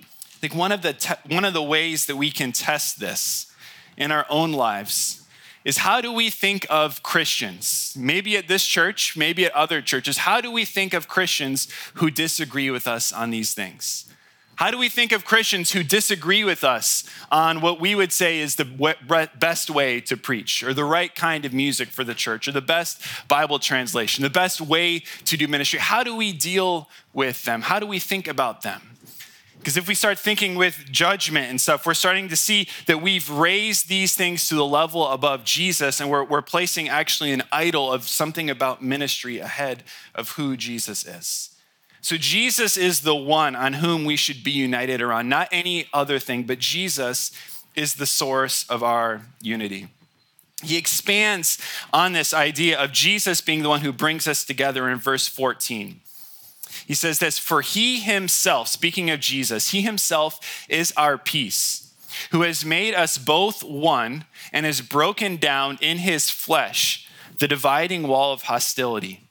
I 0.00 0.40
think 0.40 0.54
one 0.54 0.70
of 0.70 0.82
the, 0.82 0.92
te- 0.92 1.14
one 1.34 1.46
of 1.46 1.54
the 1.54 1.62
ways 1.62 2.04
that 2.06 2.16
we 2.16 2.30
can 2.30 2.52
test 2.52 3.00
this 3.00 3.50
in 3.96 4.12
our 4.12 4.26
own 4.28 4.52
lives 4.52 5.22
is 5.64 5.78
how 5.78 6.02
do 6.02 6.12
we 6.12 6.28
think 6.28 6.66
of 6.68 7.02
Christians? 7.02 7.94
Maybe 7.98 8.36
at 8.36 8.48
this 8.48 8.66
church, 8.66 9.16
maybe 9.16 9.46
at 9.46 9.52
other 9.54 9.80
churches. 9.80 10.18
How 10.18 10.42
do 10.42 10.50
we 10.50 10.66
think 10.66 10.92
of 10.92 11.08
Christians 11.08 11.68
who 11.94 12.10
disagree 12.10 12.70
with 12.70 12.86
us 12.86 13.14
on 13.14 13.30
these 13.30 13.54
things? 13.54 14.04
How 14.58 14.72
do 14.72 14.78
we 14.78 14.88
think 14.88 15.12
of 15.12 15.24
Christians 15.24 15.70
who 15.70 15.84
disagree 15.84 16.42
with 16.42 16.64
us 16.64 17.04
on 17.30 17.60
what 17.60 17.80
we 17.80 17.94
would 17.94 18.12
say 18.12 18.40
is 18.40 18.56
the 18.56 18.64
best 19.38 19.70
way 19.70 20.00
to 20.00 20.16
preach, 20.16 20.64
or 20.64 20.74
the 20.74 20.82
right 20.82 21.14
kind 21.14 21.44
of 21.44 21.52
music 21.52 21.90
for 21.90 22.02
the 22.02 22.12
church, 22.12 22.48
or 22.48 22.50
the 22.50 22.60
best 22.60 23.00
Bible 23.28 23.60
translation, 23.60 24.24
the 24.24 24.30
best 24.30 24.60
way 24.60 25.04
to 25.26 25.36
do 25.36 25.46
ministry? 25.46 25.78
How 25.78 26.02
do 26.02 26.16
we 26.16 26.32
deal 26.32 26.90
with 27.12 27.44
them? 27.44 27.62
How 27.62 27.78
do 27.78 27.86
we 27.86 28.00
think 28.00 28.26
about 28.26 28.62
them? 28.62 28.96
Because 29.58 29.76
if 29.76 29.86
we 29.86 29.94
start 29.94 30.18
thinking 30.18 30.56
with 30.56 30.86
judgment 30.90 31.50
and 31.50 31.60
stuff, 31.60 31.86
we're 31.86 31.94
starting 31.94 32.28
to 32.28 32.36
see 32.36 32.66
that 32.86 33.00
we've 33.00 33.30
raised 33.30 33.88
these 33.88 34.16
things 34.16 34.48
to 34.48 34.56
the 34.56 34.66
level 34.66 35.06
above 35.06 35.44
Jesus, 35.44 36.00
and 36.00 36.10
we're, 36.10 36.24
we're 36.24 36.42
placing 36.42 36.88
actually 36.88 37.30
an 37.30 37.44
idol 37.52 37.92
of 37.92 38.08
something 38.08 38.50
about 38.50 38.82
ministry 38.82 39.38
ahead 39.38 39.84
of 40.16 40.32
who 40.32 40.56
Jesus 40.56 41.06
is. 41.06 41.50
So, 42.00 42.16
Jesus 42.16 42.76
is 42.76 43.00
the 43.00 43.16
one 43.16 43.56
on 43.56 43.74
whom 43.74 44.04
we 44.04 44.16
should 44.16 44.44
be 44.44 44.52
united 44.52 45.02
around, 45.02 45.28
not 45.28 45.48
any 45.50 45.88
other 45.92 46.18
thing, 46.18 46.44
but 46.44 46.58
Jesus 46.58 47.32
is 47.74 47.94
the 47.94 48.06
source 48.06 48.68
of 48.68 48.82
our 48.82 49.22
unity. 49.40 49.88
He 50.62 50.76
expands 50.76 51.58
on 51.92 52.12
this 52.12 52.34
idea 52.34 52.78
of 52.78 52.92
Jesus 52.92 53.40
being 53.40 53.62
the 53.62 53.68
one 53.68 53.80
who 53.80 53.92
brings 53.92 54.26
us 54.26 54.44
together 54.44 54.88
in 54.88 54.98
verse 54.98 55.28
14. 55.28 56.00
He 56.86 56.94
says 56.94 57.18
this 57.18 57.38
For 57.38 57.60
he 57.60 58.00
himself, 58.00 58.68
speaking 58.68 59.10
of 59.10 59.20
Jesus, 59.20 59.70
he 59.70 59.82
himself 59.82 60.66
is 60.68 60.92
our 60.96 61.18
peace, 61.18 61.92
who 62.30 62.42
has 62.42 62.64
made 62.64 62.94
us 62.94 63.18
both 63.18 63.62
one 63.62 64.24
and 64.52 64.66
has 64.66 64.80
broken 64.80 65.36
down 65.36 65.78
in 65.80 65.98
his 65.98 66.30
flesh 66.30 67.08
the 67.38 67.48
dividing 67.48 68.08
wall 68.08 68.32
of 68.32 68.42
hostility 68.42 69.27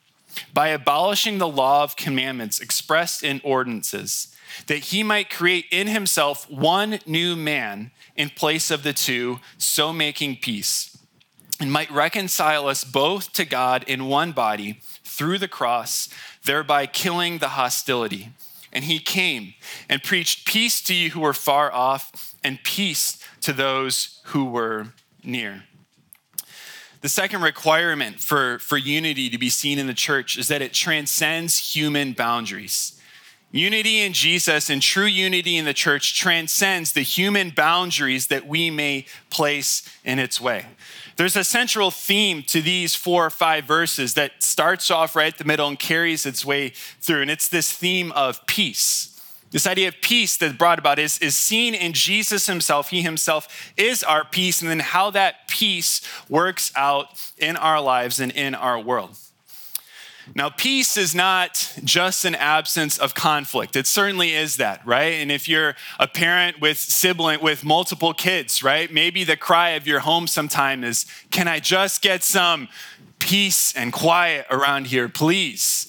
by 0.53 0.69
abolishing 0.69 1.37
the 1.37 1.47
law 1.47 1.83
of 1.83 1.95
commandments 1.95 2.59
expressed 2.59 3.23
in 3.23 3.41
ordinances, 3.43 4.35
that 4.67 4.85
he 4.85 5.03
might 5.03 5.29
create 5.29 5.65
in 5.71 5.87
himself 5.87 6.49
one 6.49 6.99
new 7.05 7.35
man 7.35 7.91
in 8.15 8.29
place 8.29 8.71
of 8.71 8.83
the 8.83 8.93
two, 8.93 9.39
so 9.57 9.93
making 9.93 10.37
peace, 10.37 10.97
and 11.59 11.71
might 11.71 11.91
reconcile 11.91 12.67
us 12.67 12.83
both 12.83 13.33
to 13.33 13.45
God 13.45 13.83
in 13.87 14.07
one 14.07 14.31
body 14.31 14.79
through 15.03 15.37
the 15.37 15.47
cross, 15.47 16.09
thereby 16.45 16.85
killing 16.85 17.37
the 17.37 17.49
hostility. 17.49 18.29
And 18.73 18.83
he 18.83 18.99
came 18.99 19.53
and 19.89 20.03
preached 20.03 20.45
peace 20.47 20.81
to 20.81 20.93
you 20.93 21.11
who 21.11 21.21
were 21.21 21.33
far 21.33 21.71
off, 21.71 22.35
and 22.43 22.63
peace 22.63 23.23
to 23.41 23.53
those 23.53 24.21
who 24.25 24.45
were 24.45 24.87
near. 25.23 25.63
The 27.07 27.11
second 27.11 27.41
requirement 27.41 28.19
for, 28.19 28.59
for 28.59 28.77
unity 28.77 29.29
to 29.29 29.37
be 29.37 29.47
seen 29.47 29.79
in 29.79 29.87
the 29.87 29.93
church 29.93 30.37
is 30.37 30.49
that 30.49 30.61
it 30.61 30.73
transcends 30.73 31.73
human 31.73 32.11
boundaries. 32.11 32.99
Unity 33.49 34.01
in 34.01 34.11
Jesus 34.11 34.69
and 34.69 34.81
true 34.81 35.05
unity 35.05 35.55
in 35.55 35.63
the 35.63 35.73
church 35.73 36.19
transcends 36.19 36.91
the 36.91 37.03
human 37.03 37.51
boundaries 37.51 38.27
that 38.27 38.45
we 38.45 38.69
may 38.69 39.05
place 39.29 39.89
in 40.03 40.19
its 40.19 40.41
way. 40.41 40.65
There's 41.15 41.37
a 41.37 41.45
central 41.45 41.91
theme 41.91 42.43
to 42.43 42.61
these 42.61 42.93
four 42.93 43.27
or 43.27 43.29
five 43.29 43.63
verses 43.63 44.15
that 44.15 44.43
starts 44.43 44.91
off 44.91 45.15
right 45.15 45.31
at 45.31 45.37
the 45.37 45.45
middle 45.45 45.69
and 45.69 45.79
carries 45.79 46.25
its 46.25 46.43
way 46.43 46.73
through, 46.99 47.21
and 47.21 47.31
it's 47.31 47.47
this 47.47 47.71
theme 47.71 48.11
of 48.11 48.45
peace. 48.47 49.16
This 49.51 49.65
idea 49.65 49.87
of 49.87 50.01
peace 50.01 50.35
that's 50.35 50.57
brought 50.57 50.77
about 50.77 50.99
is, 50.99 51.17
is 51.19 51.35
seen 51.35 51.73
in 51.73 51.93
Jesus 51.93 52.47
himself. 52.47 52.89
He 52.89 53.01
himself 53.01 53.71
is 53.77 54.03
our 54.03 54.25
peace, 54.25 54.61
and 54.61 54.69
then 54.69 54.79
how 54.79 55.09
that 55.11 55.47
peace 55.47 56.01
works 56.27 56.71
out 56.75 57.09
in 57.37 57.55
our 57.55 57.79
lives 57.79 58.19
and 58.19 58.31
in 58.33 58.53
our 58.53 58.77
world. 58.79 59.17
Now, 60.35 60.49
peace 60.49 60.97
is 60.97 61.15
not 61.15 61.73
just 61.85 62.25
an 62.25 62.35
absence 62.35 62.97
of 62.97 63.15
conflict. 63.15 63.77
It 63.77 63.87
certainly 63.87 64.33
is 64.33 64.57
that, 64.57 64.85
right? 64.85 65.13
And 65.13 65.31
if 65.31 65.47
you're 65.47 65.75
a 65.97 66.07
parent 66.07 66.59
with 66.59 66.77
sibling 66.77 67.41
with 67.41 67.63
multiple 67.63 68.13
kids, 68.13 68.61
right? 68.61 68.91
Maybe 68.91 69.23
the 69.23 69.37
cry 69.37 69.69
of 69.69 69.87
your 69.87 70.01
home 70.01 70.27
sometime 70.27 70.83
is, 70.83 71.05
"Can 71.31 71.47
I 71.47 71.61
just 71.61 72.01
get 72.01 72.25
some 72.25 72.67
peace 73.19 73.73
and 73.73 73.93
quiet 73.93 74.45
around 74.49 74.87
here, 74.87 75.07
please?" 75.07 75.87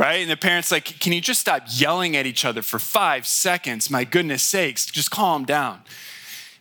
Right? 0.00 0.22
And 0.22 0.30
the 0.30 0.36
parents 0.36 0.72
like, 0.72 0.98
can 0.98 1.12
you 1.12 1.20
just 1.20 1.40
stop 1.40 1.64
yelling 1.68 2.16
at 2.16 2.24
each 2.24 2.46
other 2.46 2.62
for 2.62 2.78
five 2.78 3.26
seconds? 3.26 3.90
My 3.90 4.04
goodness 4.04 4.42
sakes, 4.42 4.86
just 4.86 5.10
calm 5.10 5.44
down. 5.44 5.82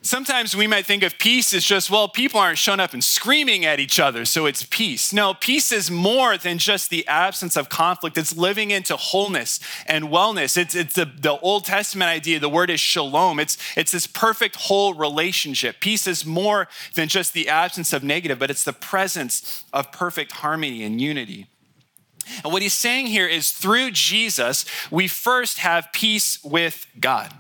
Sometimes 0.01 0.57
we 0.57 0.67
might 0.67 0.85
think 0.85 1.03
of 1.03 1.17
peace 1.17 1.53
as 1.53 1.63
just, 1.63 1.89
well, 1.89 2.09
people 2.09 2.37
aren't 2.37 2.57
showing 2.57 2.81
up 2.81 2.93
and 2.93 3.01
screaming 3.01 3.63
at 3.63 3.79
each 3.79 3.97
other, 3.97 4.25
so 4.25 4.45
it's 4.45 4.63
peace. 4.63 5.13
No, 5.13 5.33
peace 5.33 5.71
is 5.71 5.89
more 5.89 6.37
than 6.37 6.57
just 6.57 6.89
the 6.89 7.07
absence 7.07 7.55
of 7.55 7.69
conflict. 7.69 8.17
It's 8.17 8.35
living 8.35 8.71
into 8.71 8.97
wholeness 8.97 9.61
and 9.85 10.05
wellness. 10.05 10.57
It's, 10.57 10.75
it's 10.75 10.95
the, 10.95 11.05
the 11.05 11.39
Old 11.39 11.63
Testament 11.63 12.09
idea, 12.09 12.41
the 12.41 12.49
word 12.49 12.69
is 12.69 12.81
shalom. 12.81 13.39
It's, 13.39 13.57
it's 13.77 13.93
this 13.93 14.07
perfect 14.07 14.57
whole 14.57 14.93
relationship. 14.93 15.79
Peace 15.79 16.07
is 16.07 16.25
more 16.25 16.67
than 16.93 17.07
just 17.07 17.31
the 17.31 17.47
absence 17.47 17.93
of 17.93 18.03
negative, 18.03 18.37
but 18.37 18.49
it's 18.49 18.65
the 18.65 18.73
presence 18.73 19.63
of 19.71 19.93
perfect 19.93 20.33
harmony 20.33 20.83
and 20.83 20.99
unity. 20.99 21.47
And 22.43 22.53
what 22.53 22.61
he's 22.61 22.73
saying 22.73 23.07
here 23.07 23.27
is 23.27 23.51
through 23.51 23.91
Jesus, 23.91 24.65
we 24.91 25.07
first 25.07 25.59
have 25.59 25.91
peace 25.93 26.43
with 26.43 26.87
God. 26.99 27.33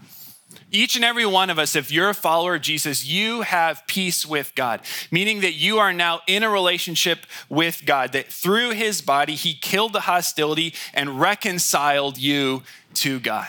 Each 0.71 0.95
and 0.95 1.03
every 1.03 1.25
one 1.25 1.49
of 1.49 1.57
us, 1.57 1.75
if 1.75 1.91
you're 1.91 2.09
a 2.09 2.13
follower 2.13 2.55
of 2.55 2.61
Jesus, 2.61 3.03
you 3.03 3.41
have 3.41 3.87
peace 3.87 4.23
with 4.25 4.53
God, 4.53 4.81
meaning 5.09 5.41
that 5.41 5.53
you 5.53 5.79
are 5.79 5.91
now 5.91 6.21
in 6.27 6.43
a 6.43 6.49
relationship 6.49 7.25
with 7.49 7.83
God, 7.85 8.11
that 8.11 8.27
through 8.27 8.71
his 8.71 9.01
body, 9.01 9.33
he 9.33 9.55
killed 9.55 9.93
the 9.93 10.01
hostility 10.01 10.75
and 10.93 11.19
reconciled 11.19 12.19
you 12.19 12.61
to 12.95 13.19
God. 13.19 13.47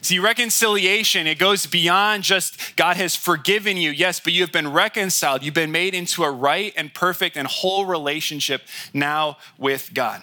See, 0.00 0.18
reconciliation, 0.18 1.26
it 1.26 1.38
goes 1.38 1.66
beyond 1.66 2.22
just 2.22 2.76
God 2.76 2.96
has 2.96 3.16
forgiven 3.16 3.76
you, 3.76 3.90
yes, 3.90 4.20
but 4.20 4.32
you 4.32 4.42
have 4.42 4.52
been 4.52 4.72
reconciled. 4.72 5.42
You've 5.42 5.54
been 5.54 5.72
made 5.72 5.92
into 5.92 6.22
a 6.22 6.30
right 6.30 6.72
and 6.76 6.94
perfect 6.94 7.36
and 7.36 7.46
whole 7.48 7.84
relationship 7.84 8.62
now 8.94 9.38
with 9.58 9.92
God. 9.92 10.22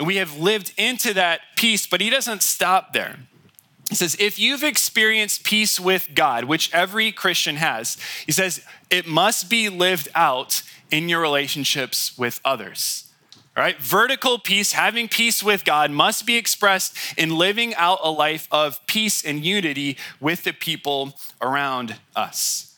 And 0.00 0.06
we 0.06 0.16
have 0.16 0.38
lived 0.38 0.72
into 0.78 1.12
that 1.12 1.42
peace, 1.56 1.86
but 1.86 2.00
he 2.00 2.08
doesn't 2.08 2.42
stop 2.42 2.94
there. 2.94 3.18
He 3.90 3.94
says, 3.94 4.16
if 4.18 4.38
you've 4.38 4.64
experienced 4.64 5.44
peace 5.44 5.78
with 5.78 6.14
God, 6.14 6.44
which 6.44 6.72
every 6.72 7.12
Christian 7.12 7.56
has, 7.56 7.98
he 8.24 8.32
says, 8.32 8.64
it 8.88 9.06
must 9.06 9.50
be 9.50 9.68
lived 9.68 10.08
out 10.14 10.62
in 10.90 11.10
your 11.10 11.20
relationships 11.20 12.16
with 12.16 12.40
others. 12.46 13.12
All 13.54 13.62
right? 13.62 13.76
Vertical 13.78 14.38
peace, 14.38 14.72
having 14.72 15.06
peace 15.06 15.42
with 15.42 15.66
God, 15.66 15.90
must 15.90 16.24
be 16.24 16.38
expressed 16.38 16.96
in 17.18 17.36
living 17.36 17.74
out 17.74 17.98
a 18.02 18.10
life 18.10 18.48
of 18.50 18.80
peace 18.86 19.22
and 19.22 19.44
unity 19.44 19.98
with 20.18 20.44
the 20.44 20.54
people 20.54 21.12
around 21.42 21.96
us. 22.16 22.69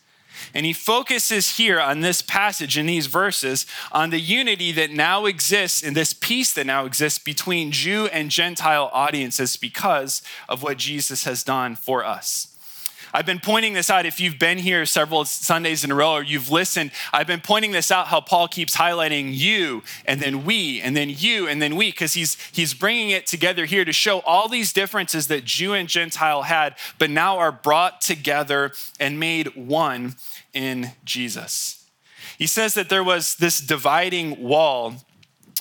And 0.54 0.66
he 0.66 0.72
focuses 0.72 1.56
here 1.56 1.80
on 1.80 2.00
this 2.00 2.22
passage 2.22 2.76
in 2.78 2.86
these 2.86 3.06
verses 3.06 3.66
on 3.90 4.10
the 4.10 4.20
unity 4.20 4.72
that 4.72 4.90
now 4.90 5.26
exists 5.26 5.82
and 5.82 5.96
this 5.96 6.12
peace 6.12 6.52
that 6.54 6.66
now 6.66 6.84
exists 6.84 7.18
between 7.18 7.72
Jew 7.72 8.06
and 8.06 8.30
Gentile 8.30 8.90
audiences 8.92 9.56
because 9.56 10.22
of 10.48 10.62
what 10.62 10.78
Jesus 10.78 11.24
has 11.24 11.42
done 11.42 11.76
for 11.76 12.04
us. 12.04 12.51
I've 13.14 13.26
been 13.26 13.40
pointing 13.40 13.74
this 13.74 13.90
out 13.90 14.06
if 14.06 14.20
you've 14.20 14.38
been 14.38 14.58
here 14.58 14.86
several 14.86 15.24
Sundays 15.24 15.84
in 15.84 15.90
a 15.90 15.94
row 15.94 16.12
or 16.12 16.22
you've 16.22 16.50
listened. 16.50 16.92
I've 17.12 17.26
been 17.26 17.40
pointing 17.40 17.72
this 17.72 17.90
out 17.90 18.06
how 18.06 18.20
Paul 18.20 18.48
keeps 18.48 18.76
highlighting 18.76 19.34
you 19.34 19.82
and 20.06 20.20
then 20.20 20.44
we 20.44 20.80
and 20.80 20.96
then 20.96 21.10
you 21.10 21.46
and 21.46 21.60
then 21.60 21.76
we 21.76 21.90
because 21.90 22.14
he's 22.14 22.38
he's 22.52 22.72
bringing 22.72 23.10
it 23.10 23.26
together 23.26 23.66
here 23.66 23.84
to 23.84 23.92
show 23.92 24.20
all 24.20 24.48
these 24.48 24.72
differences 24.72 25.26
that 25.28 25.44
Jew 25.44 25.74
and 25.74 25.88
Gentile 25.88 26.42
had 26.42 26.74
but 26.98 27.10
now 27.10 27.38
are 27.38 27.52
brought 27.52 28.00
together 28.00 28.72
and 28.98 29.20
made 29.20 29.56
one 29.56 30.14
in 30.54 30.92
Jesus. 31.04 31.84
He 32.38 32.46
says 32.46 32.74
that 32.74 32.88
there 32.88 33.04
was 33.04 33.36
this 33.36 33.60
dividing 33.60 34.42
wall 34.42 34.94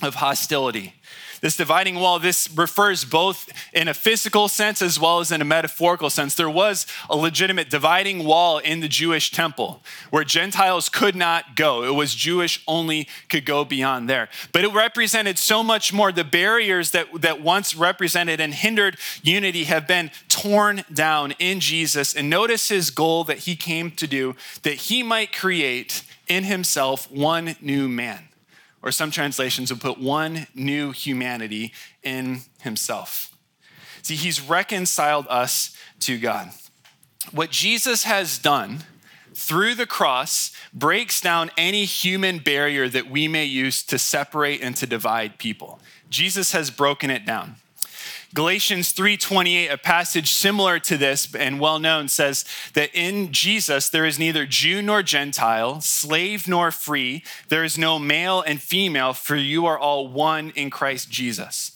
of 0.02 0.16
hostility. 0.16 0.94
This 1.42 1.58
dividing 1.58 1.96
wall, 1.96 2.20
this 2.20 2.50
refers 2.56 3.04
both 3.04 3.52
in 3.74 3.88
a 3.88 3.96
physical 3.96 4.48
sense 4.48 4.80
as 4.80 5.00
well 5.00 5.20
as 5.20 5.32
in 5.32 5.42
a 5.42 5.46
metaphorical 5.46 6.12
sense. 6.12 6.36
There 6.36 6.50
was 6.50 6.86
a 7.10 7.18
legitimate 7.18 7.68
dividing 7.72 8.24
wall 8.26 8.60
in 8.60 8.80
the 8.80 8.88
Jewish 8.88 9.32
temple 9.32 9.82
where 10.12 10.24
Gentiles 10.24 10.88
could 10.88 11.16
not 11.16 11.56
go. 11.56 11.84
It 11.84 11.96
was 11.96 12.14
Jewish 12.14 12.64
only 12.68 13.08
could 13.28 13.44
go 13.44 13.66
beyond 13.66 14.08
there. 14.08 14.30
But 14.54 14.66
it 14.66 14.72
represented 14.72 15.40
so 15.40 15.64
much 15.64 15.92
more. 15.92 16.12
The 16.12 16.24
barriers 16.24 16.92
that, 16.92 17.08
that 17.22 17.42
once 17.42 17.76
represented 17.76 18.40
and 18.40 18.54
hindered 18.54 18.98
unity 19.24 19.64
have 19.64 19.88
been 19.88 20.12
torn 20.30 20.84
down 20.94 21.34
in 21.40 21.60
Jesus. 21.60 22.16
And 22.16 22.30
notice 22.30 22.70
his 22.70 22.92
goal 22.92 23.24
that 23.24 23.40
he 23.40 23.56
came 23.56 23.90
to 23.92 24.06
do, 24.06 24.36
that 24.62 24.76
he 24.76 25.02
might 25.02 25.34
create 25.34 26.04
in 26.28 26.44
himself 26.44 27.10
one 27.10 27.56
new 27.62 27.90
man 27.90 28.28
or 28.84 28.92
some 28.92 29.12
translations 29.12 29.72
will 29.72 29.80
put 29.80 30.00
one 30.00 30.48
new 30.56 30.92
humanity 30.92 31.74
in 32.04 32.42
himself. 32.62 33.36
See, 34.02 34.16
he's 34.16 34.42
reconciled 34.42 35.28
us 35.30 35.76
to 36.02 36.18
God. 36.20 36.50
What 37.32 37.52
Jesus 37.52 38.04
has 38.04 38.40
done 38.40 38.80
through 39.34 39.76
the 39.76 39.86
cross 39.86 40.52
breaks 40.74 41.22
down 41.22 41.52
any 41.58 41.86
human 41.86 42.40
barrier 42.40 42.90
that 42.90 43.10
we 43.10 43.28
may 43.28 43.46
use 43.46 43.84
to 43.84 43.98
separate 43.98 44.62
and 44.62 44.76
to 44.78 44.88
divide 44.88 45.38
people. 45.38 45.80
Jesus 46.10 46.52
has 46.52 46.72
broken 46.72 47.10
it 47.10 47.26
down. 47.26 47.56
Galatians 48.34 48.94
3:28, 48.94 49.70
a 49.70 49.78
passage 49.78 50.32
similar 50.32 50.80
to 50.80 50.96
this 50.98 51.34
and 51.36 51.60
well 51.60 51.80
known 51.80 52.08
says 52.08 52.46
that 52.74 52.90
in 52.94 53.34
Jesus 53.34 53.90
there 53.90 54.06
is 54.06 54.18
neither 54.18 54.46
Jew 54.46 54.82
nor 54.82 55.04
Gentile, 55.04 55.82
slave 55.82 56.48
nor 56.48 56.72
free, 56.72 57.24
there 57.50 57.66
is 57.66 57.78
no 57.78 58.00
male 58.00 58.42
and 58.42 58.62
female 58.62 59.14
for 59.14 59.36
you 59.36 59.66
are 59.66 59.78
all 59.78 60.08
one 60.08 60.52
in 60.52 60.70
Christ 60.70 61.10
Jesus. 61.10 61.74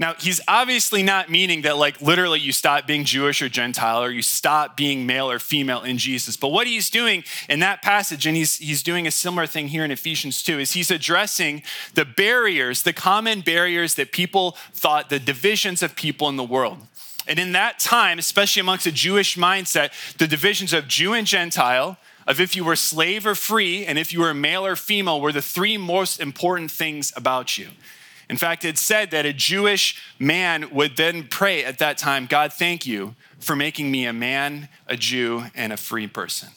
Now, 0.00 0.14
he's 0.16 0.40
obviously 0.46 1.02
not 1.02 1.28
meaning 1.28 1.62
that, 1.62 1.76
like, 1.76 2.00
literally 2.00 2.38
you 2.38 2.52
stop 2.52 2.86
being 2.86 3.04
Jewish 3.04 3.42
or 3.42 3.48
Gentile 3.48 4.02
or 4.02 4.10
you 4.10 4.22
stop 4.22 4.76
being 4.76 5.06
male 5.06 5.28
or 5.28 5.40
female 5.40 5.82
in 5.82 5.98
Jesus. 5.98 6.36
But 6.36 6.48
what 6.48 6.68
he's 6.68 6.88
doing 6.88 7.24
in 7.48 7.58
that 7.60 7.82
passage, 7.82 8.24
and 8.24 8.36
he's, 8.36 8.58
he's 8.58 8.84
doing 8.84 9.08
a 9.08 9.10
similar 9.10 9.46
thing 9.46 9.68
here 9.68 9.84
in 9.84 9.90
Ephesians 9.90 10.40
2, 10.44 10.60
is 10.60 10.72
he's 10.72 10.92
addressing 10.92 11.64
the 11.94 12.04
barriers, 12.04 12.82
the 12.82 12.92
common 12.92 13.40
barriers 13.40 13.96
that 13.96 14.12
people 14.12 14.52
thought, 14.72 15.10
the 15.10 15.18
divisions 15.18 15.82
of 15.82 15.96
people 15.96 16.28
in 16.28 16.36
the 16.36 16.44
world. 16.44 16.78
And 17.26 17.40
in 17.40 17.50
that 17.52 17.80
time, 17.80 18.20
especially 18.20 18.60
amongst 18.60 18.86
a 18.86 18.92
Jewish 18.92 19.36
mindset, 19.36 19.90
the 20.16 20.28
divisions 20.28 20.72
of 20.72 20.86
Jew 20.86 21.12
and 21.12 21.26
Gentile, 21.26 21.98
of 22.28 22.40
if 22.40 22.54
you 22.54 22.62
were 22.62 22.76
slave 22.76 23.26
or 23.26 23.34
free, 23.34 23.84
and 23.84 23.98
if 23.98 24.12
you 24.12 24.20
were 24.20 24.32
male 24.32 24.64
or 24.64 24.76
female, 24.76 25.20
were 25.20 25.32
the 25.32 25.42
three 25.42 25.76
most 25.76 26.20
important 26.20 26.70
things 26.70 27.12
about 27.16 27.58
you. 27.58 27.68
In 28.28 28.36
fact, 28.36 28.64
it 28.64 28.76
said 28.76 29.10
that 29.10 29.24
a 29.24 29.32
Jewish 29.32 30.02
man 30.18 30.70
would 30.70 30.96
then 30.96 31.28
pray 31.28 31.64
at 31.64 31.78
that 31.78 31.96
time 31.96 32.26
God, 32.26 32.52
thank 32.52 32.86
you 32.86 33.14
for 33.38 33.56
making 33.56 33.90
me 33.90 34.04
a 34.06 34.12
man, 34.12 34.68
a 34.86 34.96
Jew, 34.96 35.44
and 35.54 35.72
a 35.72 35.76
free 35.76 36.06
person. 36.06 36.50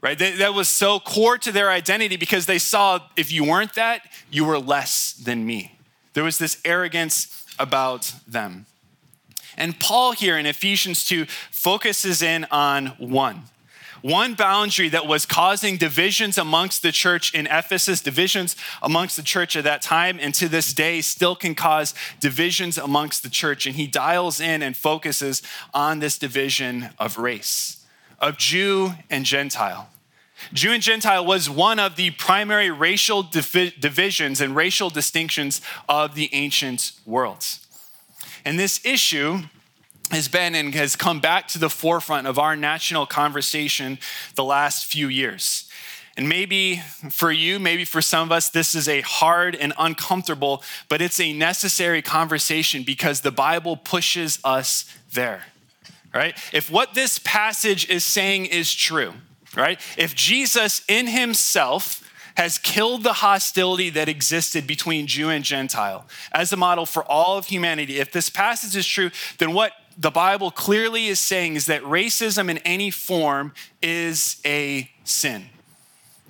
Right? 0.00 0.18
That 0.18 0.54
was 0.54 0.68
so 0.68 0.98
core 0.98 1.36
to 1.38 1.52
their 1.52 1.70
identity 1.70 2.16
because 2.16 2.46
they 2.46 2.58
saw 2.58 3.00
if 3.16 3.30
you 3.30 3.44
weren't 3.44 3.74
that, 3.74 4.00
you 4.30 4.46
were 4.46 4.58
less 4.58 5.12
than 5.12 5.44
me. 5.44 5.78
There 6.14 6.24
was 6.24 6.38
this 6.38 6.58
arrogance 6.64 7.44
about 7.58 8.14
them. 8.26 8.66
And 9.58 9.78
Paul 9.78 10.12
here 10.12 10.38
in 10.38 10.46
Ephesians 10.46 11.04
2 11.04 11.26
focuses 11.50 12.22
in 12.22 12.46
on 12.50 12.86
one 12.98 13.42
one 14.02 14.34
boundary 14.34 14.88
that 14.88 15.06
was 15.06 15.26
causing 15.26 15.76
divisions 15.76 16.38
amongst 16.38 16.82
the 16.82 16.92
church 16.92 17.34
in 17.34 17.46
Ephesus, 17.46 18.00
divisions 18.00 18.56
amongst 18.82 19.16
the 19.16 19.22
church 19.22 19.56
at 19.56 19.64
that 19.64 19.82
time, 19.82 20.18
and 20.20 20.34
to 20.34 20.48
this 20.48 20.72
day 20.72 21.00
still 21.00 21.36
can 21.36 21.54
cause 21.54 21.94
divisions 22.20 22.78
amongst 22.78 23.22
the 23.22 23.30
church. 23.30 23.66
And 23.66 23.76
he 23.76 23.86
dials 23.86 24.40
in 24.40 24.62
and 24.62 24.76
focuses 24.76 25.42
on 25.74 25.98
this 25.98 26.18
division 26.18 26.90
of 26.98 27.18
race, 27.18 27.84
of 28.18 28.36
Jew 28.38 28.92
and 29.08 29.24
Gentile. 29.24 29.88
Jew 30.52 30.72
and 30.72 30.82
Gentile 30.82 31.24
was 31.24 31.50
one 31.50 31.78
of 31.78 31.96
the 31.96 32.12
primary 32.12 32.70
racial 32.70 33.22
divi- 33.22 33.74
divisions 33.78 34.40
and 34.40 34.56
racial 34.56 34.88
distinctions 34.88 35.60
of 35.88 36.14
the 36.14 36.30
ancient 36.32 36.92
worlds. 37.04 37.66
And 38.44 38.58
this 38.58 38.80
issue 38.84 39.40
has 40.10 40.28
been 40.28 40.54
and 40.54 40.74
has 40.74 40.96
come 40.96 41.20
back 41.20 41.48
to 41.48 41.58
the 41.58 41.70
forefront 41.70 42.26
of 42.26 42.38
our 42.38 42.56
national 42.56 43.06
conversation 43.06 43.98
the 44.34 44.44
last 44.44 44.86
few 44.86 45.08
years. 45.08 45.68
And 46.16 46.28
maybe 46.28 46.82
for 47.10 47.30
you, 47.30 47.58
maybe 47.58 47.84
for 47.84 48.02
some 48.02 48.28
of 48.28 48.32
us, 48.32 48.50
this 48.50 48.74
is 48.74 48.88
a 48.88 49.00
hard 49.02 49.54
and 49.54 49.72
uncomfortable, 49.78 50.62
but 50.88 51.00
it's 51.00 51.20
a 51.20 51.32
necessary 51.32 52.02
conversation 52.02 52.82
because 52.82 53.20
the 53.20 53.30
Bible 53.30 53.76
pushes 53.76 54.38
us 54.44 54.84
there. 55.12 55.44
right? 56.12 56.36
If 56.52 56.70
what 56.70 56.94
this 56.94 57.20
passage 57.20 57.88
is 57.88 58.04
saying 58.04 58.46
is 58.46 58.74
true, 58.74 59.14
right? 59.56 59.80
If 59.96 60.14
Jesus 60.14 60.82
in 60.88 61.06
himself 61.06 62.06
has 62.36 62.58
killed 62.58 63.02
the 63.02 63.14
hostility 63.14 63.90
that 63.90 64.08
existed 64.08 64.66
between 64.66 65.06
Jew 65.06 65.28
and 65.28 65.44
Gentile 65.44 66.06
as 66.32 66.52
a 66.52 66.56
model 66.56 66.86
for 66.86 67.04
all 67.04 67.38
of 67.38 67.46
humanity, 67.46 67.98
if 67.98 68.12
this 68.12 68.30
passage 68.30 68.76
is 68.76 68.86
true, 68.86 69.10
then 69.38 69.52
what 69.52 69.72
the 70.00 70.10
Bible 70.10 70.50
clearly 70.50 71.08
is 71.08 71.20
saying 71.20 71.56
is 71.56 71.66
that 71.66 71.82
racism 71.82 72.48
in 72.50 72.56
any 72.58 72.90
form 72.90 73.52
is 73.82 74.40
a 74.46 74.90
sin. 75.04 75.50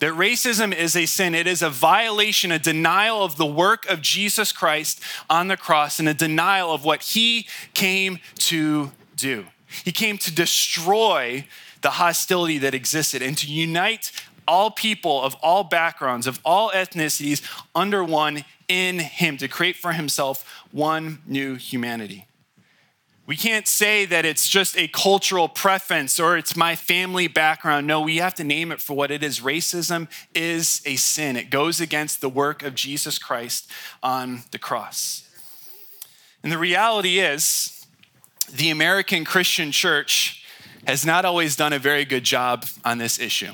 That 0.01 0.13
racism 0.15 0.75
is 0.75 0.97
a 0.97 1.07
sin. 1.07 1.37
It 1.37 1.47
is 1.47 1.63
a 1.63 1.71
violation, 1.71 2.51
a 2.51 2.59
denial 2.59 3.23
of 3.23 3.37
the 3.37 3.47
work 3.47 3.87
of 3.87 4.03
Jesus 4.03 4.51
Christ 4.51 5.01
on 5.29 5.47
the 5.47 5.57
cross, 5.57 6.01
and 6.01 6.09
a 6.09 6.15
denial 6.15 6.73
of 6.73 6.85
what 6.85 7.03
he 7.03 7.47
came 7.73 8.19
to 8.39 8.91
do. 9.15 9.47
He 9.85 9.93
came 9.93 10.19
to 10.19 10.35
destroy 10.35 11.47
the 11.83 11.91
hostility 11.91 12.59
that 12.59 12.75
existed 12.75 13.23
and 13.23 13.39
to 13.39 13.47
unite 13.47 14.11
all 14.49 14.73
people 14.73 15.23
of 15.23 15.37
all 15.37 15.63
backgrounds, 15.63 16.27
of 16.27 16.41
all 16.45 16.71
ethnicities, 16.71 17.41
under 17.73 18.03
one 18.03 18.45
in 18.67 18.99
him, 18.99 19.37
to 19.37 19.47
create 19.47 19.77
for 19.77 19.93
himself 19.93 20.65
one 20.73 21.21
new 21.25 21.55
humanity. 21.55 22.27
We 23.31 23.37
can't 23.37 23.69
say 23.69 24.07
that 24.07 24.25
it's 24.25 24.49
just 24.49 24.77
a 24.77 24.89
cultural 24.89 25.49
preference 25.49 26.19
or 26.19 26.37
it's 26.37 26.57
my 26.57 26.75
family 26.75 27.29
background. 27.29 27.87
No, 27.87 28.01
we 28.01 28.17
have 28.17 28.35
to 28.35 28.43
name 28.43 28.73
it 28.73 28.81
for 28.81 28.97
what 28.97 29.13
it 29.13 29.23
is. 29.23 29.39
Racism 29.39 30.09
is 30.35 30.83
a 30.85 30.97
sin, 30.97 31.37
it 31.37 31.49
goes 31.49 31.81
against 31.81 32.21
the 32.21 32.29
work 32.29 32.65
of 32.65 32.75
Jesus 32.75 33.21
Christ 33.21 33.71
on 34.03 34.43
the 34.51 34.59
cross. 34.59 35.29
And 36.43 36.51
the 36.51 36.59
reality 36.59 37.21
is, 37.21 37.87
the 38.53 38.71
American 38.71 39.25
Christian 39.25 39.71
church 39.71 40.45
has 40.85 41.07
not 41.07 41.25
always 41.25 41.55
done 41.55 41.73
a 41.73 41.79
very 41.79 42.05
good 42.05 42.25
job 42.25 42.67
on 42.85 42.99
this 42.99 43.21
issue. 43.21 43.53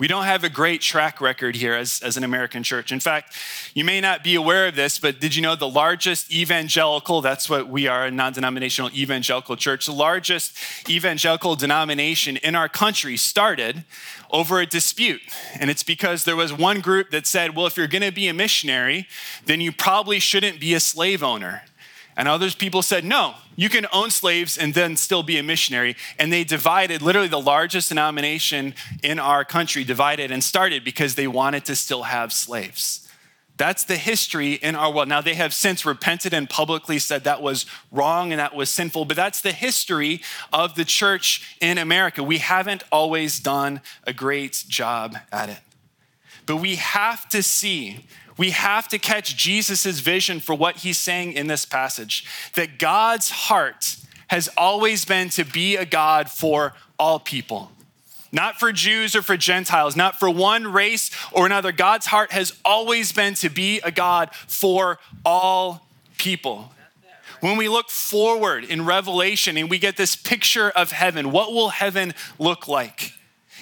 We 0.00 0.08
don't 0.08 0.24
have 0.24 0.44
a 0.44 0.48
great 0.48 0.80
track 0.80 1.20
record 1.20 1.54
here 1.54 1.74
as, 1.74 2.00
as 2.00 2.16
an 2.16 2.24
American 2.24 2.62
church. 2.62 2.90
In 2.90 3.00
fact, 3.00 3.36
you 3.74 3.84
may 3.84 4.00
not 4.00 4.24
be 4.24 4.34
aware 4.34 4.66
of 4.66 4.74
this, 4.74 4.98
but 4.98 5.20
did 5.20 5.36
you 5.36 5.42
know 5.42 5.54
the 5.54 5.68
largest 5.68 6.32
evangelical, 6.32 7.20
that's 7.20 7.50
what 7.50 7.68
we 7.68 7.86
are, 7.86 8.06
a 8.06 8.10
non 8.10 8.32
denominational 8.32 8.90
evangelical 8.92 9.56
church, 9.56 9.84
the 9.84 9.92
largest 9.92 10.56
evangelical 10.88 11.54
denomination 11.54 12.38
in 12.38 12.56
our 12.56 12.66
country 12.66 13.18
started 13.18 13.84
over 14.30 14.58
a 14.58 14.64
dispute. 14.64 15.20
And 15.60 15.68
it's 15.68 15.82
because 15.82 16.24
there 16.24 16.36
was 16.36 16.50
one 16.50 16.80
group 16.80 17.10
that 17.10 17.26
said, 17.26 17.54
well, 17.54 17.66
if 17.66 17.76
you're 17.76 17.86
going 17.86 18.00
to 18.00 18.10
be 18.10 18.26
a 18.28 18.34
missionary, 18.34 19.06
then 19.44 19.60
you 19.60 19.70
probably 19.70 20.18
shouldn't 20.18 20.60
be 20.60 20.72
a 20.72 20.80
slave 20.80 21.22
owner. 21.22 21.64
And 22.16 22.28
others 22.28 22.54
people 22.54 22.82
said, 22.82 23.04
no, 23.04 23.34
you 23.56 23.68
can 23.68 23.86
own 23.92 24.10
slaves 24.10 24.58
and 24.58 24.74
then 24.74 24.96
still 24.96 25.22
be 25.22 25.38
a 25.38 25.42
missionary. 25.42 25.96
And 26.18 26.32
they 26.32 26.44
divided, 26.44 27.02
literally 27.02 27.28
the 27.28 27.40
largest 27.40 27.88
denomination 27.88 28.74
in 29.02 29.18
our 29.18 29.44
country 29.44 29.84
divided 29.84 30.30
and 30.30 30.42
started 30.42 30.84
because 30.84 31.14
they 31.14 31.26
wanted 31.26 31.64
to 31.66 31.76
still 31.76 32.04
have 32.04 32.32
slaves. 32.32 33.08
That's 33.56 33.84
the 33.84 33.96
history 33.96 34.54
in 34.54 34.74
our 34.74 34.90
world. 34.90 35.08
Now, 35.08 35.20
they 35.20 35.34
have 35.34 35.52
since 35.52 35.84
repented 35.84 36.32
and 36.32 36.48
publicly 36.48 36.98
said 36.98 37.24
that 37.24 37.42
was 37.42 37.66
wrong 37.92 38.32
and 38.32 38.40
that 38.40 38.54
was 38.54 38.70
sinful, 38.70 39.04
but 39.04 39.18
that's 39.18 39.42
the 39.42 39.52
history 39.52 40.22
of 40.50 40.76
the 40.76 40.84
church 40.86 41.56
in 41.60 41.76
America. 41.76 42.22
We 42.22 42.38
haven't 42.38 42.84
always 42.90 43.38
done 43.38 43.82
a 44.04 44.14
great 44.14 44.64
job 44.66 45.18
at 45.30 45.50
it. 45.50 45.58
But 46.46 46.56
we 46.56 46.76
have 46.76 47.28
to 47.30 47.42
see 47.42 48.06
we 48.40 48.52
have 48.52 48.88
to 48.88 48.98
catch 48.98 49.36
Jesus' 49.36 50.00
vision 50.00 50.40
for 50.40 50.54
what 50.54 50.78
he's 50.78 50.96
saying 50.96 51.34
in 51.34 51.46
this 51.46 51.66
passage 51.66 52.24
that 52.54 52.78
God's 52.78 53.28
heart 53.28 53.96
has 54.28 54.48
always 54.56 55.04
been 55.04 55.28
to 55.30 55.44
be 55.44 55.76
a 55.76 55.84
God 55.84 56.30
for 56.30 56.72
all 56.98 57.18
people. 57.18 57.70
Not 58.32 58.58
for 58.58 58.72
Jews 58.72 59.14
or 59.14 59.20
for 59.20 59.36
Gentiles, 59.36 59.94
not 59.94 60.18
for 60.18 60.30
one 60.30 60.72
race 60.72 61.10
or 61.32 61.44
another. 61.44 61.70
God's 61.70 62.06
heart 62.06 62.32
has 62.32 62.58
always 62.64 63.12
been 63.12 63.34
to 63.34 63.50
be 63.50 63.80
a 63.80 63.90
God 63.90 64.34
for 64.34 64.98
all 65.22 65.86
people. 66.16 66.72
When 67.40 67.58
we 67.58 67.68
look 67.68 67.90
forward 67.90 68.64
in 68.64 68.86
Revelation 68.86 69.58
and 69.58 69.68
we 69.68 69.78
get 69.78 69.98
this 69.98 70.16
picture 70.16 70.70
of 70.70 70.92
heaven, 70.92 71.30
what 71.30 71.52
will 71.52 71.70
heaven 71.70 72.14
look 72.38 72.68
like? 72.68 73.12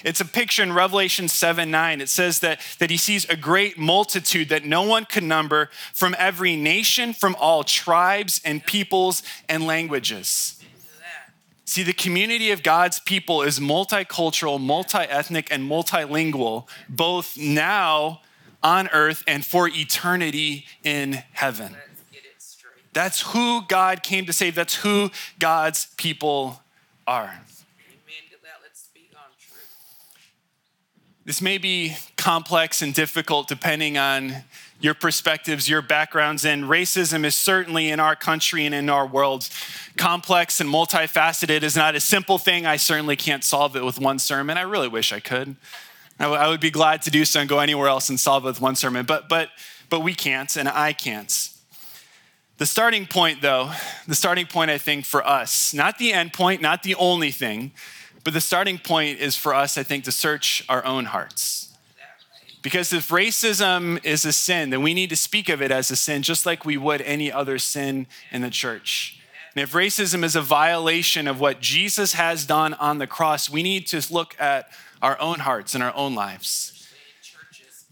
It's 0.04 0.20
a 0.20 0.24
picture 0.24 0.62
in 0.62 0.72
Revelation 0.72 1.28
7 1.28 1.70
9. 1.70 2.00
It 2.00 2.08
says 2.08 2.40
that, 2.40 2.60
that 2.78 2.90
he 2.90 2.96
sees 2.96 3.28
a 3.28 3.36
great 3.36 3.78
multitude 3.78 4.48
that 4.48 4.64
no 4.64 4.82
one 4.82 5.04
could 5.04 5.24
number 5.24 5.70
from 5.92 6.14
every 6.18 6.56
nation, 6.56 7.12
from 7.12 7.36
all 7.38 7.64
tribes 7.64 8.40
and 8.44 8.64
peoples 8.64 9.22
and 9.48 9.66
languages. 9.66 10.62
See, 11.64 11.82
the 11.82 11.92
community 11.92 12.50
of 12.50 12.62
God's 12.62 12.98
people 12.98 13.42
is 13.42 13.60
multicultural, 13.60 14.58
multi 14.58 15.00
ethnic, 15.00 15.48
and 15.50 15.70
multilingual, 15.70 16.66
both 16.88 17.36
now 17.36 18.22
on 18.62 18.88
earth 18.88 19.22
and 19.26 19.44
for 19.44 19.68
eternity 19.68 20.64
in 20.82 21.22
heaven. 21.32 21.76
That's 22.94 23.20
who 23.20 23.62
God 23.68 24.02
came 24.02 24.24
to 24.26 24.32
save. 24.32 24.54
That's 24.54 24.76
who 24.76 25.10
God's 25.38 25.88
people 25.98 26.62
are. 27.06 27.38
This 31.28 31.42
may 31.42 31.58
be 31.58 31.94
complex 32.16 32.80
and 32.80 32.94
difficult 32.94 33.48
depending 33.48 33.98
on 33.98 34.34
your 34.80 34.94
perspectives, 34.94 35.68
your 35.68 35.82
backgrounds, 35.82 36.46
and 36.46 36.64
racism 36.64 37.22
is 37.22 37.34
certainly 37.34 37.90
in 37.90 38.00
our 38.00 38.16
country 38.16 38.64
and 38.64 38.74
in 38.74 38.88
our 38.88 39.06
world 39.06 39.50
complex 39.98 40.58
and 40.58 40.70
multifaceted 40.70 41.62
is 41.62 41.76
not 41.76 41.94
a 41.94 42.00
simple 42.00 42.38
thing. 42.38 42.64
I 42.64 42.78
certainly 42.78 43.14
can't 43.14 43.44
solve 43.44 43.76
it 43.76 43.84
with 43.84 44.00
one 44.00 44.18
sermon. 44.18 44.56
I 44.56 44.62
really 44.62 44.88
wish 44.88 45.12
I 45.12 45.20
could. 45.20 45.56
I, 46.18 46.22
w- 46.24 46.40
I 46.40 46.48
would 46.48 46.60
be 46.60 46.70
glad 46.70 47.02
to 47.02 47.10
do 47.10 47.26
so 47.26 47.40
and 47.40 47.48
go 47.48 47.58
anywhere 47.58 47.88
else 47.88 48.08
and 48.08 48.18
solve 48.18 48.46
it 48.46 48.48
with 48.48 48.62
one 48.62 48.74
sermon, 48.74 49.04
but 49.04 49.28
but 49.28 49.50
but 49.90 50.00
we 50.00 50.14
can't, 50.14 50.56
and 50.56 50.66
I 50.66 50.94
can't. 50.94 51.50
The 52.56 52.64
starting 52.64 53.04
point, 53.04 53.42
though, 53.42 53.70
the 54.06 54.14
starting 54.14 54.46
point, 54.46 54.70
I 54.70 54.78
think, 54.78 55.04
for 55.04 55.26
us, 55.26 55.74
not 55.74 55.98
the 55.98 56.10
end 56.10 56.32
point, 56.32 56.62
not 56.62 56.84
the 56.84 56.94
only 56.94 57.32
thing, 57.32 57.72
but 58.24 58.34
the 58.34 58.40
starting 58.40 58.78
point 58.78 59.20
is 59.20 59.36
for 59.36 59.54
us, 59.54 59.78
I 59.78 59.82
think, 59.82 60.04
to 60.04 60.12
search 60.12 60.64
our 60.68 60.84
own 60.84 61.06
hearts. 61.06 61.68
Because 62.62 62.92
if 62.92 63.08
racism 63.08 64.04
is 64.04 64.24
a 64.24 64.32
sin, 64.32 64.70
then 64.70 64.82
we 64.82 64.92
need 64.92 65.10
to 65.10 65.16
speak 65.16 65.48
of 65.48 65.62
it 65.62 65.70
as 65.70 65.90
a 65.90 65.96
sin, 65.96 66.22
just 66.22 66.44
like 66.44 66.64
we 66.64 66.76
would 66.76 67.00
any 67.02 67.30
other 67.30 67.58
sin 67.58 68.06
in 68.32 68.42
the 68.42 68.50
church. 68.50 69.20
And 69.54 69.62
if 69.62 69.72
racism 69.72 70.24
is 70.24 70.36
a 70.36 70.42
violation 70.42 71.26
of 71.26 71.40
what 71.40 71.60
Jesus 71.60 72.14
has 72.14 72.44
done 72.44 72.74
on 72.74 72.98
the 72.98 73.06
cross, 73.06 73.48
we 73.48 73.62
need 73.62 73.86
to 73.88 74.04
look 74.12 74.34
at 74.40 74.70
our 75.00 75.20
own 75.20 75.40
hearts 75.40 75.74
and 75.74 75.82
our 75.82 75.94
own 75.94 76.14
lives. 76.14 76.88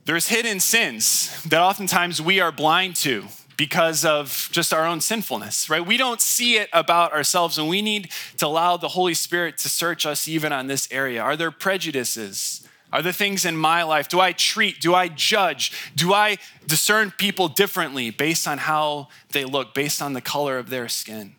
There's 0.05 0.29
hidden 0.29 0.61
sins 0.61 1.43
that 1.45 1.61
oftentimes 1.61 2.21
we 2.21 2.41
are 2.41 2.53
blind 2.53 2.97
to 2.97 3.25
because 3.57 4.05
of 4.05 4.49
just 4.53 4.73
our 4.73 4.87
own 4.87 5.01
sinfulness, 5.01 5.71
right? 5.71 5.85
We 5.85 5.97
don't 5.97 6.21
see 6.21 6.57
it 6.57 6.69
about 6.73 7.12
ourselves, 7.12 7.59
and 7.59 7.69
we 7.69 7.83
need 7.83 8.11
to 8.38 8.47
allow 8.47 8.77
the 8.77 8.88
Holy 8.88 9.14
Spirit 9.14 9.59
to 9.59 9.69
search 9.69 10.05
us 10.05 10.29
even 10.29 10.53
on 10.53 10.66
this 10.66 10.88
area. 10.90 11.23
Are 11.23 11.37
there 11.37 11.51
prejudices? 11.51 12.66
Are 12.92 13.03
there 13.03 13.12
things 13.12 13.45
in 13.45 13.57
my 13.57 13.83
life? 13.83 14.09
Do 14.09 14.21
I 14.21 14.33
treat? 14.33 14.81
Do 14.81 14.95
I 14.95 15.09
judge? 15.09 15.73
Do 15.95 16.12
I 16.12 16.38
discern 16.66 17.11
people 17.11 17.49
differently 17.49 18.11
based 18.11 18.47
on 18.47 18.59
how 18.59 19.09
they 19.33 19.45
look, 19.45 19.75
based 19.75 20.01
on 20.01 20.12
the 20.12 20.21
color 20.21 20.59
of 20.59 20.71
their 20.71 20.88
skin? 20.88 21.35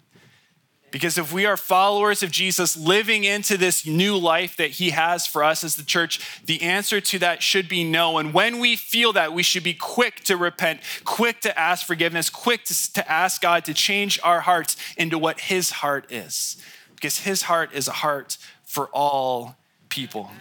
Because 0.97 1.19
if 1.19 1.31
we 1.31 1.45
are 1.45 1.57
followers 1.57 2.23
of 2.23 2.31
Jesus 2.31 2.75
living 2.75 3.23
into 3.23 3.55
this 3.55 3.85
new 3.85 4.17
life 4.17 4.57
that 4.57 4.71
he 4.71 4.89
has 4.89 5.27
for 5.27 5.43
us 5.43 5.63
as 5.63 5.75
the 5.75 5.83
church, 5.83 6.41
the 6.43 6.63
answer 6.63 6.99
to 6.99 7.19
that 7.19 7.43
should 7.43 7.69
be 7.69 7.83
no. 7.83 8.17
And 8.17 8.33
when 8.33 8.57
we 8.57 8.75
feel 8.75 9.13
that, 9.13 9.31
we 9.31 9.43
should 9.43 9.61
be 9.61 9.75
quick 9.75 10.23
to 10.23 10.35
repent, 10.35 10.79
quick 11.05 11.39
to 11.41 11.55
ask 11.55 11.85
forgiveness, 11.85 12.31
quick 12.31 12.63
to, 12.63 12.93
to 12.93 13.11
ask 13.11 13.43
God 13.43 13.63
to 13.65 13.75
change 13.75 14.19
our 14.23 14.39
hearts 14.39 14.75
into 14.97 15.19
what 15.19 15.39
his 15.39 15.69
heart 15.69 16.11
is. 16.11 16.57
Because 16.95 17.19
his 17.19 17.43
heart 17.43 17.69
is 17.73 17.87
a 17.87 17.91
heart 17.91 18.39
for 18.65 18.87
all 18.87 19.55
people 19.89 20.31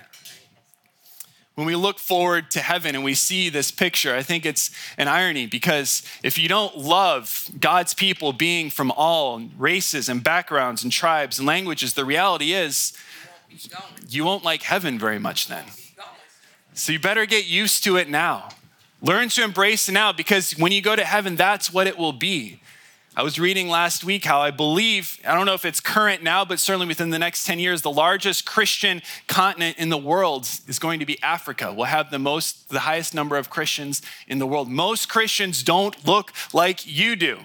when 1.56 1.66
we 1.66 1.74
look 1.74 1.98
forward 1.98 2.50
to 2.50 2.60
heaven 2.60 2.94
and 2.94 3.02
we 3.02 3.14
see 3.14 3.48
this 3.48 3.70
picture, 3.70 4.14
I 4.14 4.22
think 4.22 4.44
it's 4.44 4.70
an 4.98 5.08
irony 5.08 5.46
because 5.46 6.02
if 6.22 6.38
you 6.38 6.48
don't 6.48 6.76
love 6.76 7.50
God's 7.58 7.94
people 7.94 8.34
being 8.34 8.68
from 8.68 8.92
all 8.92 9.40
races 9.56 10.10
and 10.10 10.22
backgrounds 10.22 10.84
and 10.84 10.92
tribes 10.92 11.38
and 11.38 11.48
languages, 11.48 11.94
the 11.94 12.04
reality 12.04 12.52
is 12.52 12.92
you 14.06 14.22
won't 14.22 14.44
like 14.44 14.64
heaven 14.64 14.98
very 14.98 15.18
much 15.18 15.48
then. 15.48 15.64
So 16.74 16.92
you 16.92 17.00
better 17.00 17.24
get 17.24 17.46
used 17.46 17.82
to 17.84 17.96
it 17.96 18.10
now. 18.10 18.50
Learn 19.00 19.30
to 19.30 19.42
embrace 19.42 19.88
it 19.88 19.92
now 19.92 20.12
because 20.12 20.52
when 20.52 20.72
you 20.72 20.82
go 20.82 20.94
to 20.94 21.04
heaven, 21.04 21.36
that's 21.36 21.72
what 21.72 21.86
it 21.86 21.96
will 21.96 22.12
be. 22.12 22.60
I 23.18 23.22
was 23.22 23.38
reading 23.38 23.70
last 23.70 24.04
week 24.04 24.26
how 24.26 24.42
I 24.42 24.50
believe, 24.50 25.18
I 25.26 25.34
don't 25.34 25.46
know 25.46 25.54
if 25.54 25.64
it's 25.64 25.80
current 25.80 26.22
now, 26.22 26.44
but 26.44 26.60
certainly 26.60 26.86
within 26.86 27.08
the 27.08 27.18
next 27.18 27.46
10 27.46 27.58
years, 27.58 27.80
the 27.80 27.90
largest 27.90 28.44
Christian 28.44 29.00
continent 29.26 29.78
in 29.78 29.88
the 29.88 29.96
world 29.96 30.46
is 30.68 30.78
going 30.78 31.00
to 31.00 31.06
be 31.06 31.20
Africa. 31.22 31.72
We'll 31.74 31.86
have 31.86 32.10
the 32.10 32.18
most, 32.18 32.68
the 32.68 32.80
highest 32.80 33.14
number 33.14 33.38
of 33.38 33.48
Christians 33.48 34.02
in 34.28 34.38
the 34.38 34.46
world. 34.46 34.68
Most 34.68 35.08
Christians 35.08 35.62
don't 35.62 36.06
look 36.06 36.30
like 36.52 36.86
you 36.86 37.16
do 37.16 37.38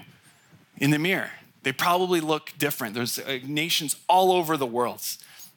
in 0.76 0.92
the 0.92 1.00
mirror. 1.00 1.32
They 1.64 1.72
probably 1.72 2.20
look 2.20 2.52
different. 2.58 2.94
There's 2.94 3.18
uh, 3.18 3.40
nations 3.46 3.96
all 4.10 4.34
over 4.34 4.58
the 4.58 4.66
world. 4.66 5.02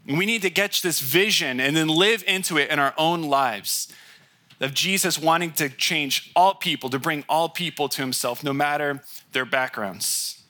We 0.06 0.26
need 0.26 0.42
to 0.42 0.50
get 0.50 0.78
this 0.80 1.00
vision 1.00 1.58
and 1.58 1.74
then 1.74 1.88
live 1.88 2.22
into 2.28 2.56
it 2.56 2.70
in 2.70 2.78
our 2.78 2.94
own 2.96 3.22
lives 3.22 3.92
of 4.64 4.74
Jesus 4.74 5.18
wanting 5.18 5.52
to 5.52 5.68
change 5.68 6.32
all 6.34 6.54
people, 6.54 6.90
to 6.90 6.98
bring 6.98 7.24
all 7.28 7.48
people 7.48 7.88
to 7.90 8.02
himself, 8.02 8.42
no 8.42 8.52
matter 8.52 9.02
their 9.32 9.44
backgrounds. 9.44 10.42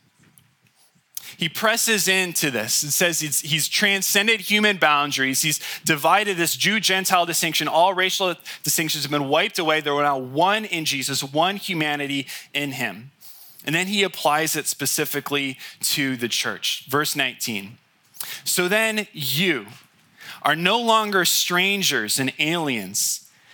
He 1.36 1.48
presses 1.48 2.06
into 2.06 2.50
this 2.50 2.82
and 2.82 2.92
says 2.92 3.18
he's, 3.18 3.40
he's 3.40 3.68
transcended 3.68 4.40
human 4.40 4.76
boundaries. 4.76 5.42
He's 5.42 5.60
divided 5.84 6.36
this 6.36 6.56
Jew 6.56 6.78
Gentile 6.78 7.26
distinction. 7.26 7.66
All 7.66 7.92
racial 7.92 8.36
distinctions 8.62 9.02
have 9.04 9.10
been 9.10 9.28
wiped 9.28 9.58
away. 9.58 9.80
There 9.80 9.94
are 9.94 10.02
now 10.02 10.18
one 10.18 10.64
in 10.64 10.84
Jesus, 10.84 11.24
one 11.24 11.56
humanity 11.56 12.28
in 12.52 12.72
him. 12.72 13.10
And 13.64 13.74
then 13.74 13.88
he 13.88 14.02
applies 14.02 14.54
it 14.54 14.66
specifically 14.66 15.58
to 15.80 16.16
the 16.16 16.28
church. 16.28 16.84
Verse 16.88 17.16
19. 17.16 17.78
So 18.44 18.68
then 18.68 19.06
you 19.12 19.66
are 20.42 20.54
no 20.54 20.80
longer 20.80 21.24
strangers 21.24 22.20
and 22.20 22.32
aliens, 22.38 23.23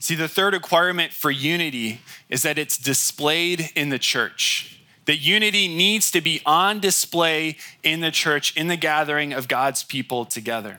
See, 0.00 0.14
the 0.14 0.28
third 0.28 0.54
requirement 0.54 1.12
for 1.12 1.30
unity 1.30 2.00
is 2.30 2.42
that 2.42 2.56
it's 2.56 2.78
displayed 2.78 3.70
in 3.76 3.90
the 3.90 3.98
church. 3.98 4.80
That 5.04 5.18
unity 5.18 5.68
needs 5.68 6.10
to 6.12 6.22
be 6.22 6.40
on 6.46 6.80
display 6.80 7.58
in 7.82 8.00
the 8.00 8.10
church, 8.10 8.56
in 8.56 8.68
the 8.68 8.78
gathering 8.78 9.34
of 9.34 9.46
God's 9.46 9.84
people 9.84 10.24
together. 10.24 10.78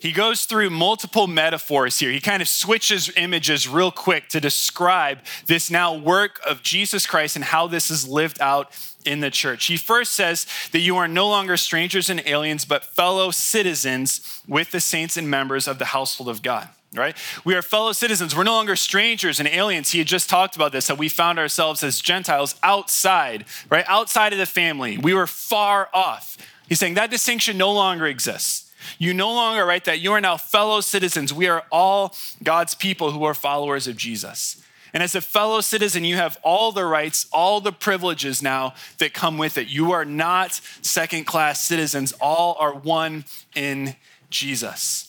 He 0.00 0.12
goes 0.12 0.44
through 0.44 0.68
multiple 0.70 1.26
metaphors 1.26 1.98
here. 1.98 2.10
He 2.10 2.20
kind 2.20 2.42
of 2.42 2.48
switches 2.48 3.10
images 3.16 3.66
real 3.66 3.90
quick 3.90 4.28
to 4.28 4.40
describe 4.40 5.20
this 5.46 5.70
now 5.70 5.96
work 5.96 6.38
of 6.46 6.62
Jesus 6.62 7.06
Christ 7.06 7.34
and 7.34 7.46
how 7.46 7.66
this 7.66 7.90
is 7.90 8.06
lived 8.06 8.40
out 8.42 8.70
in 9.06 9.20
the 9.20 9.30
church. 9.30 9.66
He 9.66 9.78
first 9.78 10.12
says 10.12 10.46
that 10.72 10.80
you 10.80 10.98
are 10.98 11.08
no 11.08 11.28
longer 11.28 11.56
strangers 11.56 12.10
and 12.10 12.22
aliens, 12.26 12.66
but 12.66 12.84
fellow 12.84 13.30
citizens 13.30 14.42
with 14.46 14.70
the 14.70 14.80
saints 14.80 15.16
and 15.16 15.30
members 15.30 15.66
of 15.66 15.78
the 15.78 15.86
household 15.86 16.28
of 16.28 16.42
God 16.42 16.68
right? 16.94 17.16
We 17.44 17.54
are 17.54 17.62
fellow 17.62 17.92
citizens. 17.92 18.34
We're 18.34 18.44
no 18.44 18.54
longer 18.54 18.76
strangers 18.76 19.38
and 19.38 19.48
aliens. 19.48 19.90
He 19.90 19.98
had 19.98 20.06
just 20.06 20.28
talked 20.30 20.56
about 20.56 20.72
this, 20.72 20.86
that 20.86 20.98
we 20.98 21.08
found 21.08 21.38
ourselves 21.38 21.82
as 21.82 22.00
Gentiles 22.00 22.54
outside, 22.62 23.44
right? 23.70 23.84
Outside 23.88 24.32
of 24.32 24.38
the 24.38 24.46
family. 24.46 24.98
We 24.98 25.14
were 25.14 25.26
far 25.26 25.88
off. 25.92 26.36
He's 26.68 26.78
saying 26.78 26.94
that 26.94 27.10
distinction 27.10 27.58
no 27.58 27.72
longer 27.72 28.06
exists. 28.06 28.70
You 28.98 29.12
no 29.12 29.32
longer, 29.32 29.64
right, 29.64 29.84
that 29.84 30.00
you 30.00 30.12
are 30.12 30.20
now 30.20 30.36
fellow 30.36 30.80
citizens. 30.80 31.32
We 31.32 31.46
are 31.46 31.64
all 31.70 32.14
God's 32.42 32.74
people 32.74 33.10
who 33.10 33.24
are 33.24 33.34
followers 33.34 33.86
of 33.86 33.96
Jesus. 33.96 34.62
And 34.94 35.02
as 35.02 35.14
a 35.14 35.20
fellow 35.20 35.60
citizen, 35.60 36.04
you 36.04 36.16
have 36.16 36.38
all 36.42 36.72
the 36.72 36.86
rights, 36.86 37.26
all 37.32 37.60
the 37.60 37.72
privileges 37.72 38.42
now 38.42 38.74
that 38.98 39.12
come 39.12 39.36
with 39.36 39.58
it. 39.58 39.68
You 39.68 39.92
are 39.92 40.04
not 40.04 40.60
second 40.80 41.26
class 41.26 41.62
citizens, 41.62 42.12
all 42.20 42.56
are 42.58 42.74
one 42.74 43.26
in 43.54 43.96
Jesus. 44.30 45.07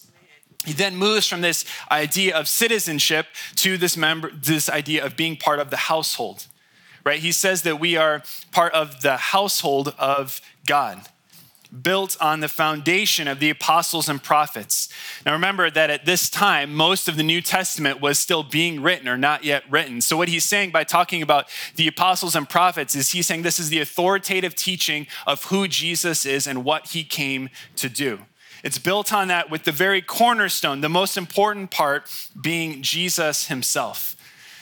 He 0.66 0.74
then 0.74 0.98
moves 0.98 1.26
from 1.26 1.42
this 1.42 1.64
idea 1.90 2.36
of 2.36 2.48
citizenship 2.48 3.28
to 3.56 3.78
this, 3.78 3.96
member, 3.96 4.30
this 4.32 4.70
idea 4.70 5.06
of 5.06 5.16
being 5.16 5.38
part 5.38 5.60
of 5.60 5.70
the 5.70 5.78
household, 5.78 6.48
right? 7.06 7.20
He 7.20 7.32
says 7.32 7.62
that 7.62 7.80
we 7.80 7.96
are 7.96 8.24
part 8.52 8.74
of 8.74 9.02
the 9.02 9.16
household 9.18 9.96
of 9.98 10.42
God, 10.66 11.00
built 11.82 12.18
on 12.20 12.42
the 12.42 12.50
foundation 12.50 13.28
of 13.30 13.40
the 13.40 13.50
apostles 13.50 14.10
and 14.10 14.22
prophets. 14.22 14.90
Now 15.26 15.32
remember 15.32 15.70
that 15.70 15.90
at 15.90 16.06
this 16.06 16.30
time, 16.30 16.76
most 16.76 17.08
of 17.08 17.16
the 17.16 17.24
New 17.24 17.40
Testament 17.40 18.02
was 18.02 18.20
still 18.20 18.44
being 18.44 18.82
written 18.82 19.08
or 19.08 19.18
not 19.18 19.46
yet 19.46 19.64
written. 19.70 20.02
So, 20.02 20.18
what 20.18 20.28
he's 20.28 20.46
saying 20.46 20.72
by 20.72 20.84
talking 20.84 21.22
about 21.22 21.46
the 21.76 21.88
apostles 21.88 22.36
and 22.36 22.50
prophets 22.50 22.96
is 22.96 23.12
he's 23.12 23.28
saying 23.28 23.44
this 23.44 23.60
is 23.60 23.70
the 23.70 23.80
authoritative 23.80 24.56
teaching 24.56 25.08
of 25.26 25.46
who 25.46 25.70
Jesus 25.70 26.26
is 26.26 26.48
and 26.48 26.66
what 26.66 26.88
he 26.88 27.06
came 27.06 27.50
to 27.78 27.88
do. 27.88 28.26
It's 28.64 28.78
built 28.78 29.14
on 29.14 29.30
that 29.30 29.50
with 29.50 29.64
the 29.64 29.72
very 29.72 30.02
cornerstone, 30.02 30.82
the 30.82 30.90
most 30.90 31.18
important 31.18 31.72
part 31.72 32.12
being 32.40 32.82
Jesus 32.82 33.48
himself. 33.48 34.16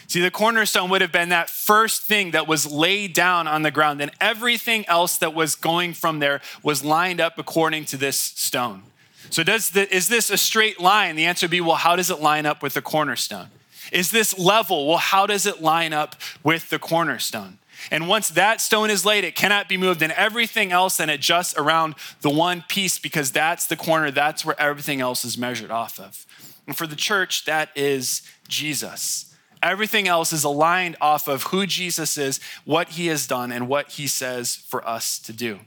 See, 0.08 0.22
the 0.22 0.32
cornerstone 0.32 0.90
would 0.90 1.02
have 1.02 1.12
been 1.12 1.30
that 1.30 1.50
first 1.50 2.04
thing 2.04 2.32
that 2.32 2.48
was 2.48 2.66
laid 2.66 3.14
down 3.14 3.46
on 3.48 3.64
the 3.64 3.72
ground, 3.72 4.00
and 4.00 4.12
everything 4.22 4.88
else 4.88 5.18
that 5.18 5.34
was 5.34 5.56
going 5.56 5.94
from 5.94 6.20
there 6.20 6.40
was 6.64 6.84
lined 6.84 7.20
up 7.20 7.38
according 7.38 7.86
to 7.86 7.98
this 7.98 8.16
stone. 8.16 8.84
So, 9.30 9.44
does 9.44 9.72
the, 9.72 9.94
is 9.94 10.08
this 10.08 10.30
a 10.30 10.38
straight 10.38 10.80
line? 10.80 11.18
The 11.18 11.26
answer 11.26 11.46
would 11.46 11.52
be 11.52 11.60
well, 11.60 11.76
how 11.76 11.98
does 11.98 12.10
it 12.10 12.22
line 12.22 12.46
up 12.46 12.64
with 12.64 12.74
the 12.74 12.82
cornerstone? 12.82 13.48
Is 13.92 14.12
this 14.12 14.38
level? 14.40 14.88
Well, 14.88 14.98
how 14.98 15.26
does 15.26 15.46
it 15.46 15.62
line 15.62 15.92
up 15.92 16.16
with 16.42 16.70
the 16.70 16.80
cornerstone? 16.80 17.58
And 17.92 18.08
once 18.08 18.30
that 18.30 18.62
stone 18.62 18.90
is 18.90 19.06
laid, 19.06 19.24
it 19.24 19.36
cannot 19.36 19.70
be 19.70 19.78
moved, 19.78 20.02
and 20.02 20.12
everything 20.14 20.72
else 20.72 20.98
then 20.98 21.10
adjusts 21.10 21.56
around 21.58 21.96
the 22.22 22.30
one 22.30 22.64
piece 22.68 23.00
because 23.00 23.32
that's 23.32 23.68
the 23.68 23.76
corner, 23.76 24.12
that's 24.12 24.44
where 24.44 24.60
everything 24.60 25.02
else 25.02 25.24
is 25.24 25.38
measured 25.38 25.72
off 25.72 26.00
of. 26.00 26.26
And 26.66 26.76
for 26.76 26.88
the 26.88 26.96
church, 26.96 27.46
that 27.46 27.70
is 27.76 28.22
Jesus. 28.48 29.34
Everything 29.64 30.08
else 30.08 30.34
is 30.34 30.44
aligned 30.44 30.98
off 31.02 31.28
of 31.28 31.44
who 31.44 31.66
Jesus 31.66 32.18
is, 32.18 32.40
what 32.66 32.90
he 32.90 33.08
has 33.08 33.26
done, 33.26 33.52
and 33.52 33.68
what 33.68 33.92
he 33.92 34.08
says 34.08 34.56
for 34.56 34.88
us 34.88 35.18
to 35.20 35.34
do. 35.34 35.60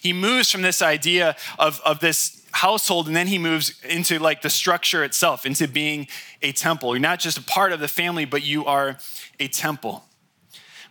He 0.00 0.12
moves 0.12 0.50
from 0.50 0.62
this 0.62 0.82
idea 0.82 1.36
of, 1.58 1.80
of 1.84 2.00
this 2.00 2.44
household 2.50 3.06
and 3.06 3.16
then 3.16 3.28
he 3.28 3.38
moves 3.38 3.80
into 3.82 4.18
like 4.18 4.42
the 4.42 4.50
structure 4.50 5.04
itself, 5.04 5.46
into 5.46 5.68
being 5.68 6.08
a 6.42 6.52
temple. 6.52 6.94
You're 6.94 7.00
not 7.00 7.20
just 7.20 7.38
a 7.38 7.42
part 7.42 7.72
of 7.72 7.80
the 7.80 7.88
family, 7.88 8.24
but 8.24 8.42
you 8.42 8.64
are 8.66 8.98
a 9.38 9.48
temple 9.48 10.04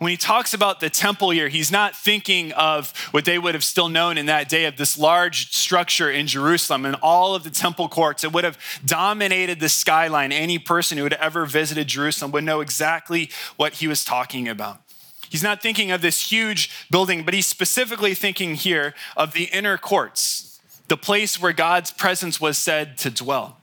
when 0.02 0.10
he 0.10 0.18
talks 0.18 0.56
about 0.56 0.80
the 0.80 0.90
temple 0.90 1.30
here, 1.30 1.48
he's 1.48 1.72
not 1.72 1.96
thinking 1.96 2.52
of 2.54 2.92
what 3.12 3.24
they 3.24 3.38
would 3.38 3.54
have 3.54 3.64
still 3.64 3.88
known 3.88 4.18
in 4.18 4.26
that 4.26 4.50
day 4.50 4.66
of 4.66 4.76
this 4.76 4.98
large 4.98 5.54
structure 5.54 6.10
in 6.10 6.26
Jerusalem 6.26 6.88
and 6.88 6.96
all 7.04 7.36
of 7.36 7.44
the 7.44 7.52
temple 7.52 7.88
courts. 7.88 8.24
It 8.24 8.34
would 8.34 8.44
have 8.44 8.58
dominated 8.84 9.60
the 9.60 9.70
skyline. 9.70 10.32
Any 10.32 10.58
person 10.58 10.98
who 10.98 11.04
had 11.04 11.14
ever 11.14 11.46
visited 11.46 11.88
Jerusalem 11.88 12.32
would 12.32 12.44
know 12.44 12.62
exactly 12.62 13.30
what 13.58 13.74
he 13.74 13.88
was 13.88 14.04
talking 14.04 14.50
about. 14.50 14.82
He's 15.30 15.44
not 15.44 15.62
thinking 15.62 15.92
of 15.92 16.02
this 16.02 16.32
huge 16.32 16.72
building, 16.90 17.24
but 17.24 17.36
he's 17.36 17.46
specifically 17.46 18.16
thinking 18.16 18.56
here 18.56 18.96
of 19.16 19.34
the 19.34 19.50
inner 19.54 19.78
courts, 19.78 20.60
the 20.88 20.98
place 20.98 21.40
where 21.40 21.54
God's 21.54 21.92
presence 21.92 22.42
was 22.42 22.58
said 22.58 22.98
to 22.98 23.12
dwell. 23.12 23.61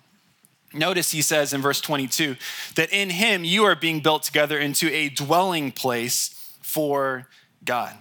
Notice 0.73 1.13
he 1.13 1.23
says 1.23 1.53
in 1.53 1.63
verse 1.63 1.81
22 1.81 2.37
that 2.75 2.93
in 2.93 3.11
him 3.11 3.45
you 3.45 3.65
are 3.65 3.75
being 3.75 4.01
built 4.01 4.23
together 4.23 4.59
into 4.59 4.93
a 4.93 5.09
dwelling 5.09 5.73
place 5.73 6.35
for 6.61 7.27
God. 7.65 7.95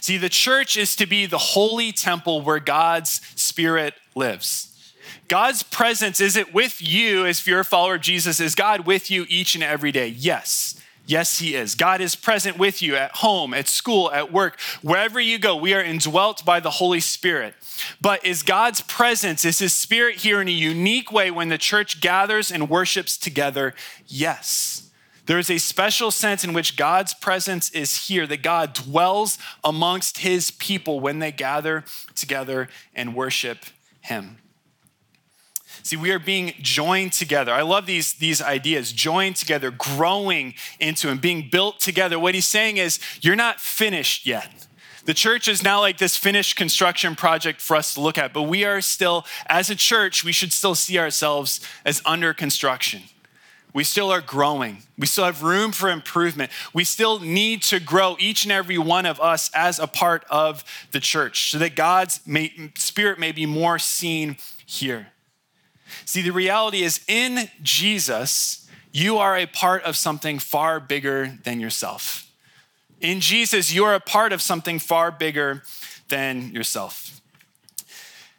See, 0.00 0.16
the 0.16 0.28
church 0.28 0.76
is 0.76 0.96
to 0.96 1.06
be 1.06 1.26
the 1.26 1.38
holy 1.38 1.92
temple 1.92 2.40
where 2.40 2.60
God's 2.60 3.20
spirit 3.36 3.94
lives. 4.14 4.94
God's 5.28 5.62
presence, 5.62 6.20
is 6.20 6.36
it 6.36 6.52
with 6.52 6.82
you 6.82 7.26
as 7.26 7.46
you're 7.46 7.60
a 7.60 7.64
follower 7.64 7.94
of 7.94 8.00
Jesus? 8.00 8.40
Is 8.40 8.54
God 8.54 8.86
with 8.86 9.10
you 9.10 9.24
each 9.28 9.54
and 9.54 9.64
every 9.64 9.92
day? 9.92 10.08
Yes. 10.08 10.81
Yes, 11.04 11.40
He 11.40 11.54
is. 11.54 11.74
God 11.74 12.00
is 12.00 12.14
present 12.14 12.58
with 12.58 12.80
you 12.80 12.96
at 12.96 13.16
home, 13.16 13.54
at 13.54 13.66
school, 13.66 14.10
at 14.12 14.32
work, 14.32 14.60
wherever 14.82 15.20
you 15.20 15.38
go. 15.38 15.56
We 15.56 15.74
are 15.74 15.82
indwelt 15.82 16.44
by 16.44 16.60
the 16.60 16.70
Holy 16.70 17.00
Spirit. 17.00 17.54
But 18.00 18.24
is 18.24 18.42
God's 18.42 18.82
presence, 18.82 19.44
is 19.44 19.58
His 19.58 19.74
Spirit 19.74 20.16
here 20.18 20.40
in 20.40 20.48
a 20.48 20.52
unique 20.52 21.10
way 21.10 21.30
when 21.30 21.48
the 21.48 21.58
church 21.58 22.00
gathers 22.00 22.52
and 22.52 22.70
worships 22.70 23.16
together? 23.16 23.74
Yes. 24.06 24.90
There 25.26 25.38
is 25.38 25.50
a 25.50 25.58
special 25.58 26.10
sense 26.10 26.44
in 26.44 26.52
which 26.52 26.76
God's 26.76 27.14
presence 27.14 27.70
is 27.70 28.08
here, 28.08 28.26
that 28.26 28.42
God 28.42 28.72
dwells 28.72 29.38
amongst 29.64 30.18
His 30.18 30.50
people 30.52 31.00
when 31.00 31.18
they 31.18 31.32
gather 31.32 31.84
together 32.14 32.68
and 32.94 33.14
worship 33.14 33.58
Him. 34.00 34.38
See, 35.82 35.96
we 35.96 36.12
are 36.12 36.18
being 36.18 36.54
joined 36.60 37.12
together. 37.12 37.52
I 37.52 37.62
love 37.62 37.86
these, 37.86 38.14
these 38.14 38.40
ideas 38.40 38.92
joined 38.92 39.36
together, 39.36 39.70
growing 39.70 40.54
into 40.78 41.08
and 41.08 41.20
being 41.20 41.48
built 41.50 41.80
together. 41.80 42.18
What 42.18 42.34
he's 42.34 42.46
saying 42.46 42.76
is, 42.76 43.00
you're 43.20 43.36
not 43.36 43.60
finished 43.60 44.24
yet. 44.24 44.66
The 45.04 45.14
church 45.14 45.48
is 45.48 45.64
now 45.64 45.80
like 45.80 45.98
this 45.98 46.16
finished 46.16 46.54
construction 46.54 47.16
project 47.16 47.60
for 47.60 47.76
us 47.76 47.94
to 47.94 48.00
look 48.00 48.16
at, 48.16 48.32
but 48.32 48.42
we 48.42 48.64
are 48.64 48.80
still, 48.80 49.26
as 49.46 49.68
a 49.68 49.74
church, 49.74 50.22
we 50.22 50.30
should 50.30 50.52
still 50.52 50.76
see 50.76 50.98
ourselves 50.98 51.58
as 51.84 52.00
under 52.04 52.32
construction. 52.32 53.02
We 53.74 53.82
still 53.82 54.10
are 54.10 54.20
growing. 54.20 54.84
We 54.96 55.06
still 55.06 55.24
have 55.24 55.42
room 55.42 55.72
for 55.72 55.90
improvement. 55.90 56.52
We 56.72 56.84
still 56.84 57.18
need 57.18 57.62
to 57.62 57.80
grow, 57.80 58.16
each 58.20 58.44
and 58.44 58.52
every 58.52 58.78
one 58.78 59.06
of 59.06 59.18
us, 59.18 59.50
as 59.54 59.80
a 59.80 59.86
part 59.88 60.24
of 60.30 60.62
the 60.92 61.00
church, 61.00 61.50
so 61.50 61.58
that 61.58 61.74
God's 61.74 62.20
may, 62.24 62.70
spirit 62.76 63.18
may 63.18 63.32
be 63.32 63.46
more 63.46 63.78
seen 63.80 64.36
here. 64.66 65.11
See, 66.04 66.22
the 66.22 66.30
reality 66.30 66.82
is 66.82 67.00
in 67.08 67.48
Jesus, 67.62 68.68
you 68.92 69.18
are 69.18 69.36
a 69.36 69.46
part 69.46 69.82
of 69.84 69.96
something 69.96 70.38
far 70.38 70.80
bigger 70.80 71.38
than 71.44 71.60
yourself. 71.60 72.30
In 73.00 73.20
Jesus, 73.20 73.72
you 73.72 73.84
are 73.84 73.94
a 73.94 74.00
part 74.00 74.32
of 74.32 74.40
something 74.40 74.78
far 74.78 75.10
bigger 75.10 75.62
than 76.08 76.52
yourself. 76.52 77.20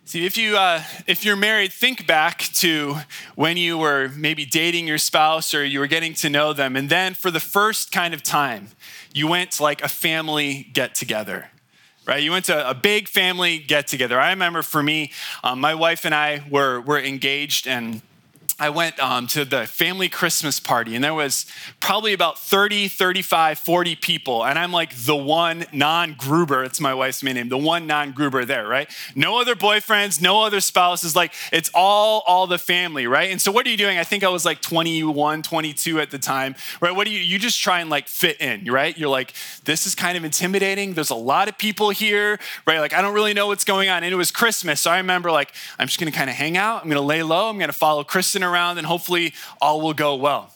See, 0.05 0.25
if 0.25 0.37
you 0.37 0.57
uh, 0.57 0.83
if 1.07 1.25
you're 1.25 1.35
married, 1.35 1.73
think 1.73 2.05
back 2.05 2.39
to 2.55 2.97
when 3.35 3.57
you 3.57 3.77
were 3.77 4.09
maybe 4.15 4.45
dating 4.45 4.85
your 4.85 4.97
spouse 4.97 5.53
or 5.53 5.65
you 5.65 5.79
were 5.79 5.87
getting 5.87 6.13
to 6.15 6.29
know 6.29 6.53
them, 6.53 6.75
and 6.75 6.89
then 6.89 7.13
for 7.13 7.31
the 7.31 7.39
first 7.39 7.91
kind 7.91 8.13
of 8.13 8.21
time, 8.21 8.67
you 9.13 9.27
went 9.27 9.51
to 9.51 9.63
like 9.63 9.81
a 9.81 9.87
family 9.87 10.69
get 10.73 10.93
together, 10.93 11.49
right? 12.05 12.21
You 12.21 12.31
went 12.31 12.45
to 12.45 12.69
a 12.69 12.73
big 12.73 13.07
family 13.07 13.59
get 13.59 13.87
together. 13.87 14.19
I 14.19 14.29
remember 14.31 14.61
for 14.61 14.83
me, 14.83 15.11
um, 15.43 15.59
my 15.59 15.75
wife 15.75 16.05
and 16.05 16.13
I 16.13 16.43
were 16.49 16.81
were 16.81 16.99
engaged 16.99 17.67
and 17.67 18.01
I 18.63 18.69
went 18.69 18.97
um, 19.01 19.27
to 19.27 19.43
the 19.43 19.67
family 19.67 20.07
Christmas 20.07 20.57
party, 20.57 20.95
and 20.95 21.03
there 21.03 21.13
was 21.13 21.45
probably 21.81 22.13
about 22.13 22.39
30, 22.39 22.87
35, 22.87 23.59
40 23.59 23.95
people. 23.97 24.45
And 24.45 24.57
I'm 24.57 24.71
like 24.71 24.95
the 24.95 25.17
one 25.17 25.65
non 25.73 26.15
Gruber, 26.17 26.63
it's 26.63 26.79
my 26.79 26.93
wife's 26.93 27.21
main 27.23 27.35
name, 27.35 27.49
the 27.49 27.57
one 27.57 27.87
non 27.87 28.13
Gruber 28.13 28.45
there, 28.45 28.65
right? 28.65 28.89
No 29.15 29.37
other 29.41 29.53
boyfriends, 29.53 30.21
no 30.21 30.43
other 30.43 30.61
spouses. 30.61 31.13
Like 31.13 31.33
it's 31.51 31.69
all, 31.73 32.23
all 32.25 32.47
the 32.47 32.57
family, 32.57 33.05
right? 33.05 33.31
And 33.31 33.41
so 33.41 33.51
what 33.51 33.67
are 33.67 33.69
you 33.69 33.75
doing? 33.75 33.97
I 33.97 34.05
think 34.05 34.23
I 34.23 34.29
was 34.29 34.45
like 34.45 34.61
21, 34.61 35.41
22 35.41 35.99
at 35.99 36.09
the 36.09 36.17
time, 36.17 36.55
right? 36.79 36.95
What 36.95 37.05
do 37.05 37.11
you, 37.11 37.19
you 37.19 37.39
just 37.39 37.59
try 37.59 37.81
and 37.81 37.89
like 37.89 38.07
fit 38.07 38.39
in, 38.39 38.63
right? 38.71 38.97
You're 38.97 39.09
like, 39.09 39.33
this 39.65 39.85
is 39.85 39.93
kind 39.93 40.17
of 40.17 40.23
intimidating. 40.23 40.93
There's 40.93 41.09
a 41.09 41.15
lot 41.15 41.49
of 41.49 41.57
people 41.57 41.89
here, 41.89 42.39
right? 42.65 42.79
Like 42.79 42.93
I 42.93 43.01
don't 43.01 43.13
really 43.13 43.33
know 43.33 43.47
what's 43.47 43.65
going 43.65 43.89
on. 43.89 44.05
And 44.05 44.13
it 44.13 44.17
was 44.17 44.31
Christmas. 44.31 44.79
So 44.79 44.89
I 44.89 44.99
remember 44.99 45.31
like, 45.31 45.53
I'm 45.77 45.87
just 45.87 45.99
gonna 45.99 46.13
kind 46.13 46.29
of 46.29 46.37
hang 46.37 46.55
out. 46.55 46.81
I'm 46.81 46.87
gonna 46.87 47.01
lay 47.01 47.23
low. 47.23 47.49
I'm 47.49 47.59
gonna 47.59 47.73
follow 47.73 48.05
Kristen 48.05 48.41
around 48.41 48.52
and 48.55 48.85
hopefully 48.87 49.33
all 49.61 49.81
will 49.81 49.93
go 49.93 50.15
well. 50.15 50.51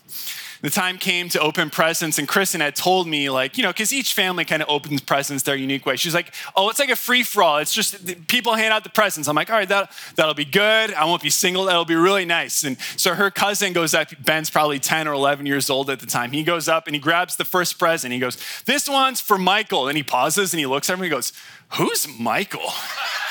The 0.62 0.70
time 0.72 0.98
came 0.98 1.30
to 1.30 1.40
open 1.40 1.70
presents, 1.70 2.18
and 2.18 2.28
Kristen 2.28 2.62
had 2.62 2.76
told 2.76 3.08
me, 3.08 3.30
like, 3.30 3.58
you 3.58 3.64
know, 3.64 3.70
because 3.70 3.94
each 3.94 4.14
family 4.14 4.44
kind 4.44 4.64
of 4.64 4.70
opens 4.70 5.02
presents 5.02 5.44
their 5.44 5.56
unique 5.56 5.86
way. 5.86 5.96
She's 5.98 6.16
like, 6.16 6.34
oh, 6.56 6.70
it's 6.70 6.80
like 6.80 6.90
a 6.90 6.96
free 6.96 7.22
for 7.22 7.44
all. 7.44 7.58
It's 7.60 7.74
just 7.74 8.28
people 8.28 8.56
hand 8.56 8.74
out 8.74 8.84
the 8.84 8.90
presents. 8.90 9.28
I'm 9.28 9.36
like, 9.36 9.52
all 9.52 9.56
right, 9.56 9.70
that, 9.70 9.92
that'll 10.16 10.34
be 10.34 10.46
good. 10.46 10.94
I 10.94 11.06
won't 11.06 11.22
be 11.22 11.30
single. 11.30 11.66
That'll 11.66 11.86
be 11.86 11.96
really 11.96 12.26
nice. 12.26 12.64
And 12.64 12.80
so 12.96 13.14
her 13.14 13.30
cousin 13.30 13.72
goes 13.72 13.94
up, 13.94 14.10
Ben's 14.24 14.50
probably 14.50 14.80
10 14.80 15.08
or 15.08 15.14
11 15.14 15.46
years 15.46 15.70
old 15.70 15.92
at 15.92 16.00
the 16.00 16.08
time. 16.08 16.32
He 16.32 16.44
goes 16.44 16.68
up 16.68 16.88
and 16.88 16.96
he 16.96 17.00
grabs 17.00 17.36
the 17.36 17.46
first 17.46 17.78
present. 17.78 18.12
He 18.12 18.20
goes, 18.20 18.38
this 18.66 18.90
one's 18.90 19.22
for 19.22 19.38
Michael. 19.38 19.88
And 19.88 19.96
he 19.96 20.04
pauses 20.04 20.54
and 20.54 20.60
he 20.60 20.66
looks 20.66 20.90
at 20.90 20.96
and 20.96 21.04
he 21.04 21.10
goes, 21.10 21.34
who's 21.74 22.08
Michael? 22.20 22.72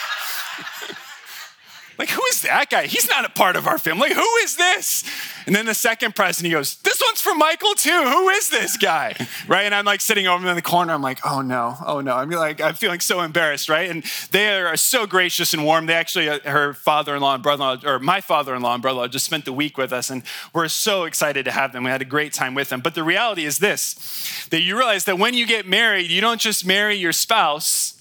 Like, 1.99 2.11
who 2.11 2.23
is 2.27 2.43
that 2.43 2.69
guy? 2.69 2.87
He's 2.87 3.09
not 3.09 3.25
a 3.25 3.31
part 3.31 3.57
of 3.57 3.67
our 3.67 3.79
family. 3.79 4.13
Who 4.13 4.37
is 4.43 4.57
this? 4.57 5.03
And 5.47 5.55
then 5.55 5.65
the 5.65 5.75
second 5.75 6.15
present, 6.15 6.45
he 6.45 6.53
goes, 6.53 6.77
This 6.77 7.01
one's 7.05 7.21
for 7.21 7.35
Michael 7.35 7.75
too. 7.75 7.91
Who 7.91 8.29
is 8.29 8.51
this 8.51 8.77
guy? 8.77 9.15
Right? 9.49 9.63
And 9.63 9.75
I'm 9.75 9.85
like 9.85 10.01
sitting 10.01 10.27
over 10.27 10.47
in 10.47 10.57
the 10.57 10.63
corner. 10.63 10.93
I'm 10.93 11.03
like, 11.03 11.21
Oh 11.25 11.41
no, 11.41 11.77
oh 11.87 12.01
no. 12.01 12.17
I'm 12.17 12.29
like, 12.31 12.61
I'm 12.61 12.75
feeling 12.75 13.01
so 13.01 13.23
embarrassed, 13.23 13.69
right? 13.69 13.89
And 13.89 14.05
they 14.31 14.61
are 14.61 14.77
so 14.77 15.07
gracious 15.07 15.55
and 15.55 15.65
warm. 15.65 15.87
They 15.87 15.95
actually, 15.95 16.29
uh, 16.29 16.41
her 16.45 16.75
father 16.75 17.15
in 17.15 17.23
law 17.23 17.35
and 17.35 17.43
brother 17.43 17.65
in 17.65 17.81
law, 17.81 17.91
or 17.91 17.99
my 17.99 18.21
father 18.21 18.55
in 18.55 18.63
law 18.63 18.75
and 18.75 18.83
brother 18.83 18.97
in 18.97 19.03
law, 19.03 19.09
just 19.09 19.25
spent 19.25 19.45
the 19.45 19.53
week 19.53 19.79
with 19.79 19.93
us. 19.93 20.11
And 20.11 20.23
we're 20.53 20.69
so 20.69 21.05
excited 21.05 21.45
to 21.45 21.53
have 21.53 21.73
them. 21.73 21.85
We 21.85 21.91
had 21.91 22.03
a 22.03 22.07
great 22.07 22.33
time 22.33 22.55
with 22.55 22.69
them. 22.69 22.81
But 22.81 22.95
the 22.95 23.05
reality 23.05 23.45
is 23.45 23.59
this 23.59 24.47
that 24.51 24.61
you 24.61 24.77
realize 24.77 25.05
that 25.05 25.19
when 25.19 25.33
you 25.35 25.47
get 25.47 25.67
married, 25.67 26.11
you 26.11 26.21
don't 26.21 26.41
just 26.41 26.67
marry 26.67 26.97
your 26.97 27.13
spouse, 27.13 28.01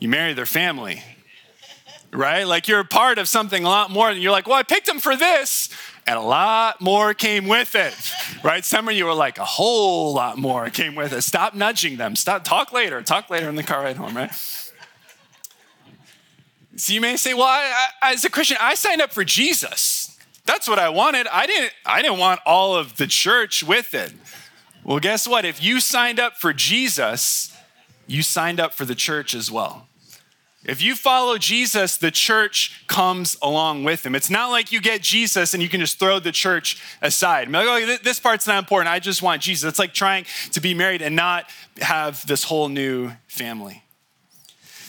you 0.00 0.08
marry 0.08 0.32
their 0.32 0.46
family 0.46 1.02
right? 2.12 2.46
Like 2.46 2.68
you're 2.68 2.80
a 2.80 2.84
part 2.84 3.18
of 3.18 3.28
something 3.28 3.64
a 3.64 3.68
lot 3.68 3.90
more. 3.90 4.10
And 4.10 4.22
you're 4.22 4.32
like, 4.32 4.46
well, 4.46 4.56
I 4.56 4.62
picked 4.62 4.86
them 4.86 5.00
for 5.00 5.16
this. 5.16 5.68
And 6.06 6.18
a 6.18 6.22
lot 6.22 6.80
more 6.80 7.12
came 7.12 7.48
with 7.48 7.74
it, 7.74 7.94
right? 8.44 8.64
Some 8.64 8.88
of 8.88 8.94
you 8.94 9.06
are 9.08 9.14
like, 9.14 9.38
a 9.38 9.44
whole 9.44 10.14
lot 10.14 10.38
more 10.38 10.70
came 10.70 10.94
with 10.94 11.12
it. 11.12 11.22
Stop 11.22 11.54
nudging 11.54 11.96
them. 11.96 12.16
Stop, 12.16 12.44
talk 12.44 12.72
later. 12.72 13.02
Talk 13.02 13.28
later 13.28 13.48
in 13.48 13.56
the 13.56 13.62
car 13.62 13.82
ride 13.82 13.96
home, 13.96 14.16
right? 14.16 14.32
So 16.76 16.92
you 16.92 17.00
may 17.00 17.16
say, 17.16 17.34
well, 17.34 17.44
I, 17.44 17.86
I, 18.02 18.12
as 18.12 18.24
a 18.24 18.30
Christian, 18.30 18.56
I 18.60 18.74
signed 18.74 19.02
up 19.02 19.12
for 19.12 19.24
Jesus. 19.24 20.16
That's 20.46 20.68
what 20.68 20.78
I 20.78 20.88
wanted. 20.88 21.26
I 21.26 21.46
didn't, 21.46 21.72
I 21.84 22.00
didn't 22.00 22.18
want 22.18 22.40
all 22.46 22.76
of 22.76 22.96
the 22.96 23.06
church 23.06 23.62
with 23.62 23.92
it. 23.92 24.14
Well, 24.84 25.00
guess 25.00 25.28
what? 25.28 25.44
If 25.44 25.62
you 25.62 25.80
signed 25.80 26.20
up 26.20 26.36
for 26.36 26.52
Jesus, 26.52 27.54
you 28.06 28.22
signed 28.22 28.60
up 28.60 28.72
for 28.72 28.86
the 28.86 28.94
church 28.94 29.34
as 29.34 29.50
well. 29.50 29.87
If 30.68 30.82
you 30.82 30.94
follow 30.94 31.38
Jesus, 31.38 31.96
the 31.96 32.10
church 32.10 32.84
comes 32.88 33.38
along 33.40 33.84
with 33.84 34.04
him. 34.04 34.14
It's 34.14 34.28
not 34.28 34.50
like 34.50 34.70
you 34.70 34.82
get 34.82 35.00
Jesus 35.00 35.54
and 35.54 35.62
you 35.62 35.68
can 35.70 35.80
just 35.80 35.98
throw 35.98 36.18
the 36.18 36.30
church 36.30 36.78
aside. 37.00 37.50
Like, 37.50 37.66
oh, 37.66 37.96
this 38.02 38.20
part's 38.20 38.46
not 38.46 38.58
important. 38.58 38.90
I 38.90 38.98
just 38.98 39.22
want 39.22 39.40
Jesus. 39.40 39.66
It's 39.66 39.78
like 39.78 39.94
trying 39.94 40.26
to 40.52 40.60
be 40.60 40.74
married 40.74 41.00
and 41.00 41.16
not 41.16 41.50
have 41.80 42.24
this 42.26 42.44
whole 42.44 42.68
new 42.68 43.12
family. 43.28 43.82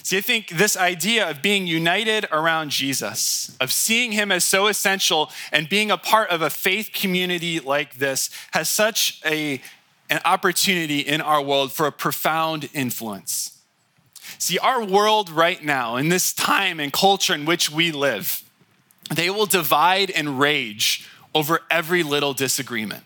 See, 0.04 0.18
I 0.18 0.22
think 0.22 0.50
this 0.50 0.76
idea 0.76 1.30
of 1.30 1.42
being 1.42 1.65
united 1.65 2.28
around 2.30 2.72
Jesus, 2.72 3.56
of 3.62 3.72
seeing 3.72 4.12
him 4.12 4.34
as 4.34 4.44
so 4.44 4.68
essential 4.68 5.32
and 5.50 5.70
being 5.70 5.92
a 5.92 5.98
part 5.98 6.30
of 6.30 6.42
a 6.42 6.50
faith 6.50 6.89
community 6.94 7.62
like 7.62 8.00
this, 8.00 8.30
has 8.52 8.68
such 8.68 9.22
a, 9.26 9.62
an 10.10 10.20
opportunity 10.26 11.00
in 11.00 11.22
our 11.22 11.42
world 11.42 11.72
for 11.72 11.88
a 11.88 11.92
profound 11.92 12.68
influence. 12.74 13.59
See, 14.39 14.58
our 14.58 14.84
world 14.84 15.30
right 15.30 15.62
now, 15.62 15.97
in 15.97 16.08
this 16.08 16.32
time 16.32 16.80
and 16.80 16.93
culture 16.93 17.34
in 17.34 17.43
which 17.43 17.69
we 17.69 17.91
live, 17.91 18.41
they 19.13 19.30
will 19.30 19.45
divide 19.45 20.10
and 20.10 20.39
rage 20.39 21.08
over 21.36 21.60
every 21.69 22.04
little 22.04 22.34
disagreement. 22.34 23.04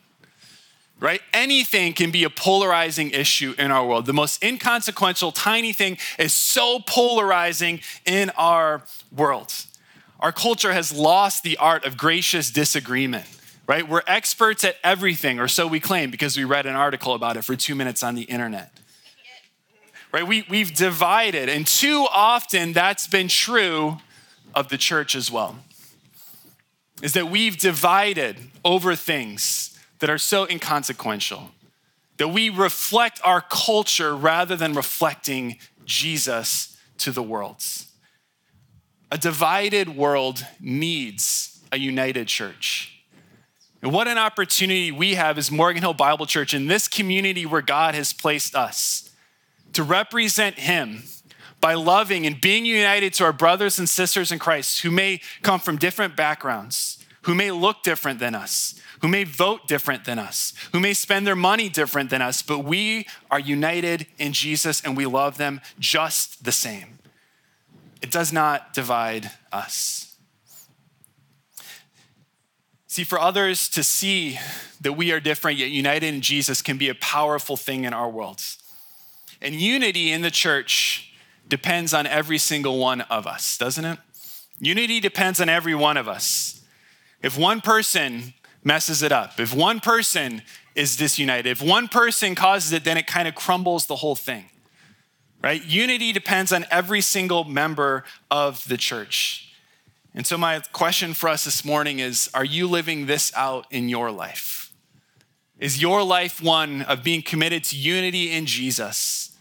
Right? 0.99 1.21
Anything 1.33 1.93
can 1.93 2.11
be 2.11 2.23
a 2.23 2.29
polarizing 2.29 3.09
issue 3.09 3.55
in 3.57 3.71
our 3.71 3.85
world. 3.85 4.05
The 4.05 4.13
most 4.13 4.43
inconsequential, 4.43 5.31
tiny 5.31 5.73
thing 5.73 5.97
is 6.19 6.33
so 6.33 6.79
polarizing 6.79 7.81
in 8.05 8.29
our 8.37 8.83
world. 9.11 9.51
Our 10.19 10.31
culture 10.31 10.71
has 10.71 10.93
lost 10.93 11.43
the 11.43 11.57
art 11.57 11.83
of 11.83 11.97
gracious 11.97 12.51
disagreement 12.51 13.25
right? 13.65 13.87
We're 13.87 14.01
experts 14.07 14.65
at 14.65 14.75
everything, 14.83 15.39
or 15.39 15.47
so 15.47 15.67
we 15.67 15.79
claim, 15.79 16.11
because 16.11 16.35
we 16.35 16.43
read 16.43 16.65
an 16.65 16.75
article 16.75 17.13
about 17.13 17.37
it 17.37 17.43
for 17.43 17.55
two 17.55 17.75
minutes 17.75 18.03
on 18.03 18.13
the 18.13 18.23
internet 18.23 18.72
right? 20.13 20.27
We, 20.27 20.45
we've 20.47 20.73
divided, 20.73 21.49
and 21.49 21.65
too 21.65 22.05
often 22.13 22.71
that's 22.71 23.07
been 23.07 23.27
true 23.27 23.97
of 24.53 24.69
the 24.69 24.77
church 24.77 25.15
as 25.15 25.31
well. 25.31 25.57
Is 27.01 27.13
that 27.13 27.29
we've 27.29 27.57
divided 27.57 28.37
over 28.63 28.95
things 28.95 29.77
that 29.99 30.09
are 30.09 30.19
so 30.19 30.47
inconsequential, 30.47 31.49
that 32.17 32.27
we 32.27 32.49
reflect 32.49 33.19
our 33.25 33.41
culture 33.41 34.15
rather 34.15 34.55
than 34.55 34.73
reflecting 34.73 35.57
Jesus 35.85 36.77
to 36.99 37.11
the 37.11 37.23
world. 37.23 37.63
A 39.11 39.17
divided 39.17 39.95
world 39.95 40.45
needs 40.61 41.59
a 41.71 41.79
united 41.79 42.27
church. 42.27 43.03
And 43.81 43.91
what 43.91 44.07
an 44.07 44.17
opportunity 44.17 44.91
we 44.91 45.15
have 45.15 45.37
as 45.37 45.51
Morgan 45.51 45.81
Hill 45.81 45.93
Bible 45.93 46.25
Church 46.25 46.53
in 46.53 46.67
this 46.67 46.87
community 46.87 47.45
where 47.45 47.61
God 47.61 47.95
has 47.95 48.13
placed 48.13 48.55
us 48.55 49.02
to 49.73 49.83
represent 49.83 50.57
Him 50.57 51.03
by 51.59 51.75
loving 51.75 52.25
and 52.25 52.41
being 52.41 52.65
united 52.65 53.13
to 53.13 53.23
our 53.23 53.33
brothers 53.33 53.79
and 53.79 53.87
sisters 53.87 54.31
in 54.31 54.39
Christ 54.39 54.81
who 54.81 54.91
may 54.91 55.21
come 55.41 55.59
from 55.59 55.77
different 55.77 56.15
backgrounds, 56.15 57.03
who 57.21 57.33
may 57.33 57.51
look 57.51 57.83
different 57.83 58.19
than 58.19 58.35
us, 58.35 58.79
who 59.01 59.07
may 59.07 59.23
vote 59.23 59.67
different 59.67 60.05
than 60.05 60.19
us, 60.19 60.53
who 60.73 60.79
may 60.79 60.93
spend 60.93 61.25
their 61.25 61.35
money 61.35 61.69
different 61.69 62.09
than 62.09 62.21
us, 62.21 62.41
but 62.41 62.59
we 62.59 63.07
are 63.31 63.39
united 63.39 64.07
in 64.17 64.33
Jesus 64.33 64.81
and 64.81 64.97
we 64.97 65.05
love 65.05 65.37
them 65.37 65.61
just 65.79 66.43
the 66.43 66.51
same. 66.51 66.99
It 68.01 68.11
does 68.11 68.33
not 68.33 68.73
divide 68.73 69.31
us. 69.51 70.17
See, 72.87 73.03
for 73.03 73.19
others 73.19 73.69
to 73.69 73.83
see 73.83 74.37
that 74.81 74.93
we 74.93 75.11
are 75.11 75.19
different 75.19 75.57
yet 75.57 75.71
united 75.71 76.13
in 76.13 76.21
Jesus 76.21 76.61
can 76.61 76.77
be 76.77 76.89
a 76.89 76.95
powerful 76.95 77.57
thing 77.57 77.85
in 77.85 77.93
our 77.93 78.09
worlds. 78.09 78.62
And 79.43 79.55
unity 79.55 80.11
in 80.11 80.21
the 80.21 80.31
church 80.31 81.13
depends 81.49 81.93
on 81.93 82.07
every 82.07 82.37
single 82.37 82.79
one 82.79 83.01
of 83.01 83.27
us, 83.27 83.57
doesn't 83.57 83.83
it? 83.83 83.99
Unity 84.59 85.01
depends 85.01 85.41
on 85.41 85.49
every 85.49 85.75
one 85.75 85.97
of 85.97 86.07
us. 86.07 86.63
If 87.21 87.37
one 87.37 87.59
person 87.59 88.33
messes 88.63 89.03
it 89.03 89.11
up, 89.11 89.39
if 89.41 89.53
one 89.53 89.81
person 89.81 90.41
is 90.75 90.95
disunited, 90.95 91.45
if 91.45 91.61
one 91.61 91.89
person 91.89 92.35
causes 92.35 92.71
it, 92.71 92.85
then 92.85 92.97
it 92.97 93.05
kind 93.05 93.27
of 93.27 93.35
crumbles 93.35 93.85
the 93.85 93.97
whole 93.97 94.15
thing. 94.15 94.45
Right? 95.41 95.61
Unity 95.61 96.13
depends 96.13 96.53
on 96.53 96.65
every 96.71 97.01
single 97.01 97.43
member 97.43 98.05
of 98.31 98.65
the 98.69 98.77
church. 98.77 99.53
And 100.15 100.25
so, 100.25 100.37
my 100.37 100.61
question 100.71 101.13
for 101.13 101.27
us 101.27 101.43
this 101.43 101.65
morning 101.65 101.99
is 101.99 102.29
Are 102.33 102.45
you 102.45 102.65
living 102.65 103.07
this 103.07 103.33
out 103.35 103.65
in 103.69 103.89
your 103.89 104.09
life? 104.09 104.71
Is 105.59 105.81
your 105.81 106.01
life 106.01 106.41
one 106.41 106.83
of 106.83 107.03
being 107.03 107.21
committed 107.21 107.65
to 107.65 107.75
unity 107.75 108.31
in 108.31 108.45
Jesus? 108.45 109.32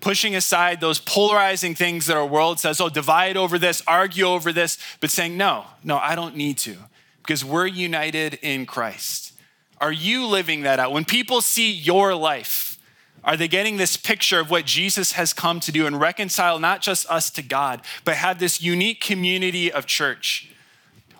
Pushing 0.00 0.34
aside 0.34 0.80
those 0.80 0.98
polarizing 0.98 1.74
things 1.74 2.06
that 2.06 2.16
our 2.16 2.26
world 2.26 2.58
says, 2.58 2.80
oh, 2.80 2.88
divide 2.88 3.36
over 3.36 3.58
this, 3.58 3.82
argue 3.86 4.24
over 4.24 4.52
this, 4.52 4.78
but 5.00 5.10
saying, 5.10 5.36
no, 5.36 5.64
no, 5.84 5.98
I 5.98 6.14
don't 6.14 6.36
need 6.36 6.58
to 6.58 6.76
because 7.22 7.44
we're 7.44 7.66
united 7.66 8.38
in 8.42 8.66
Christ. 8.66 9.34
Are 9.80 9.92
you 9.92 10.26
living 10.26 10.62
that 10.62 10.78
out? 10.78 10.92
When 10.92 11.04
people 11.04 11.40
see 11.40 11.70
your 11.70 12.14
life, 12.14 12.78
are 13.22 13.36
they 13.36 13.48
getting 13.48 13.76
this 13.76 13.96
picture 13.96 14.40
of 14.40 14.50
what 14.50 14.64
Jesus 14.64 15.12
has 15.12 15.32
come 15.32 15.60
to 15.60 15.72
do 15.72 15.86
and 15.86 16.00
reconcile 16.00 16.58
not 16.58 16.80
just 16.80 17.08
us 17.10 17.30
to 17.32 17.42
God, 17.42 17.82
but 18.04 18.16
have 18.16 18.38
this 18.38 18.62
unique 18.62 19.00
community 19.00 19.70
of 19.70 19.86
church 19.86 20.50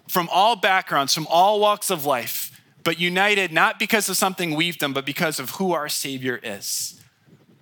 from 0.08 0.28
all 0.32 0.56
backgrounds, 0.56 1.14
from 1.14 1.26
all 1.28 1.60
walks 1.60 1.90
of 1.90 2.04
life, 2.04 2.60
but 2.82 2.98
united 2.98 3.52
not 3.52 3.78
because 3.78 4.08
of 4.08 4.16
something 4.16 4.54
we've 4.54 4.78
done, 4.78 4.92
but 4.92 5.06
because 5.06 5.38
of 5.38 5.50
who 5.50 5.72
our 5.72 5.88
Savior 5.88 6.40
is? 6.42 6.99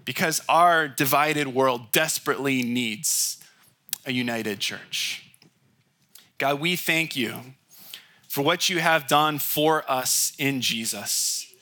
Because 0.09 0.41
our 0.49 0.89
divided 0.89 1.49
world 1.49 1.93
desperately 1.93 2.63
needs 2.63 3.37
a 4.07 4.11
united 4.11 4.59
church. 4.59 5.23
God, 6.39 6.61
we 6.61 6.77
thank 6.77 7.15
you 7.15 7.35
for 8.27 8.41
what 8.41 8.71
you 8.71 8.79
have 8.79 9.07
done 9.07 9.39
for 9.39 9.85
us 9.87 10.33
in 10.39 10.63
Jesus. 10.63 11.53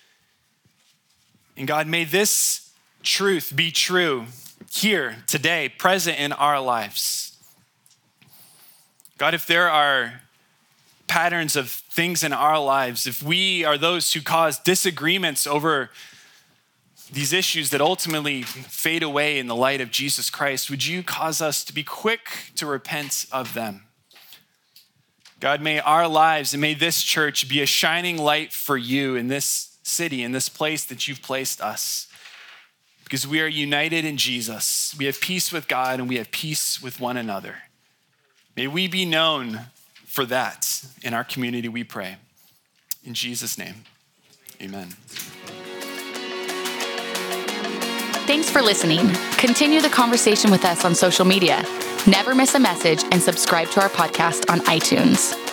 And 1.56 1.66
God, 1.66 1.88
may 1.88 2.04
this 2.04 2.70
truth 3.02 3.52
be 3.56 3.72
true 3.72 4.26
here, 4.70 5.16
today, 5.26 5.68
present 5.68 6.20
in 6.20 6.30
our 6.30 6.60
lives. 6.60 7.36
God, 9.18 9.34
if 9.34 9.44
there 9.44 9.68
are 9.68 10.20
patterns 11.08 11.56
of 11.56 11.68
things 11.68 12.22
in 12.22 12.32
our 12.32 12.62
lives, 12.62 13.08
if 13.08 13.24
we 13.24 13.64
are 13.64 13.76
those 13.76 14.12
who 14.12 14.20
cause 14.20 14.56
disagreements 14.60 15.48
over 15.48 15.90
these 17.12 17.32
issues 17.32 17.70
that 17.70 17.80
ultimately 17.80 18.42
fade 18.42 19.02
away 19.02 19.38
in 19.38 19.46
the 19.46 19.54
light 19.54 19.80
of 19.80 19.90
Jesus 19.90 20.30
Christ, 20.30 20.70
would 20.70 20.84
you 20.84 21.02
cause 21.02 21.40
us 21.40 21.64
to 21.64 21.72
be 21.72 21.82
quick 21.82 22.52
to 22.56 22.66
repent 22.66 23.26
of 23.30 23.54
them? 23.54 23.84
God, 25.38 25.60
may 25.60 25.78
our 25.80 26.08
lives 26.08 26.54
and 26.54 26.60
may 26.60 26.74
this 26.74 27.02
church 27.02 27.48
be 27.48 27.60
a 27.60 27.66
shining 27.66 28.16
light 28.16 28.52
for 28.52 28.76
you 28.76 29.16
in 29.16 29.28
this 29.28 29.76
city, 29.82 30.22
in 30.22 30.32
this 30.32 30.48
place 30.48 30.84
that 30.86 31.06
you've 31.06 31.22
placed 31.22 31.60
us. 31.60 32.08
Because 33.04 33.26
we 33.26 33.40
are 33.40 33.46
united 33.46 34.04
in 34.04 34.16
Jesus. 34.16 34.94
We 34.98 35.04
have 35.04 35.20
peace 35.20 35.52
with 35.52 35.68
God 35.68 36.00
and 36.00 36.08
we 36.08 36.16
have 36.16 36.32
peace 36.32 36.82
with 36.82 36.98
one 36.98 37.16
another. 37.16 37.56
May 38.56 38.66
we 38.66 38.88
be 38.88 39.04
known 39.04 39.66
for 40.06 40.24
that 40.24 40.82
in 41.02 41.14
our 41.14 41.24
community, 41.24 41.68
we 41.68 41.84
pray. 41.84 42.16
In 43.04 43.14
Jesus' 43.14 43.58
name, 43.58 43.84
amen. 44.60 44.96
Thanks 48.26 48.50
for 48.50 48.60
listening. 48.60 49.08
Continue 49.38 49.80
the 49.80 49.88
conversation 49.88 50.50
with 50.50 50.64
us 50.64 50.84
on 50.84 50.96
social 50.96 51.24
media. 51.24 51.64
Never 52.08 52.34
miss 52.34 52.56
a 52.56 52.58
message 52.58 53.04
and 53.12 53.22
subscribe 53.22 53.68
to 53.70 53.80
our 53.80 53.88
podcast 53.88 54.50
on 54.50 54.58
iTunes. 54.62 55.45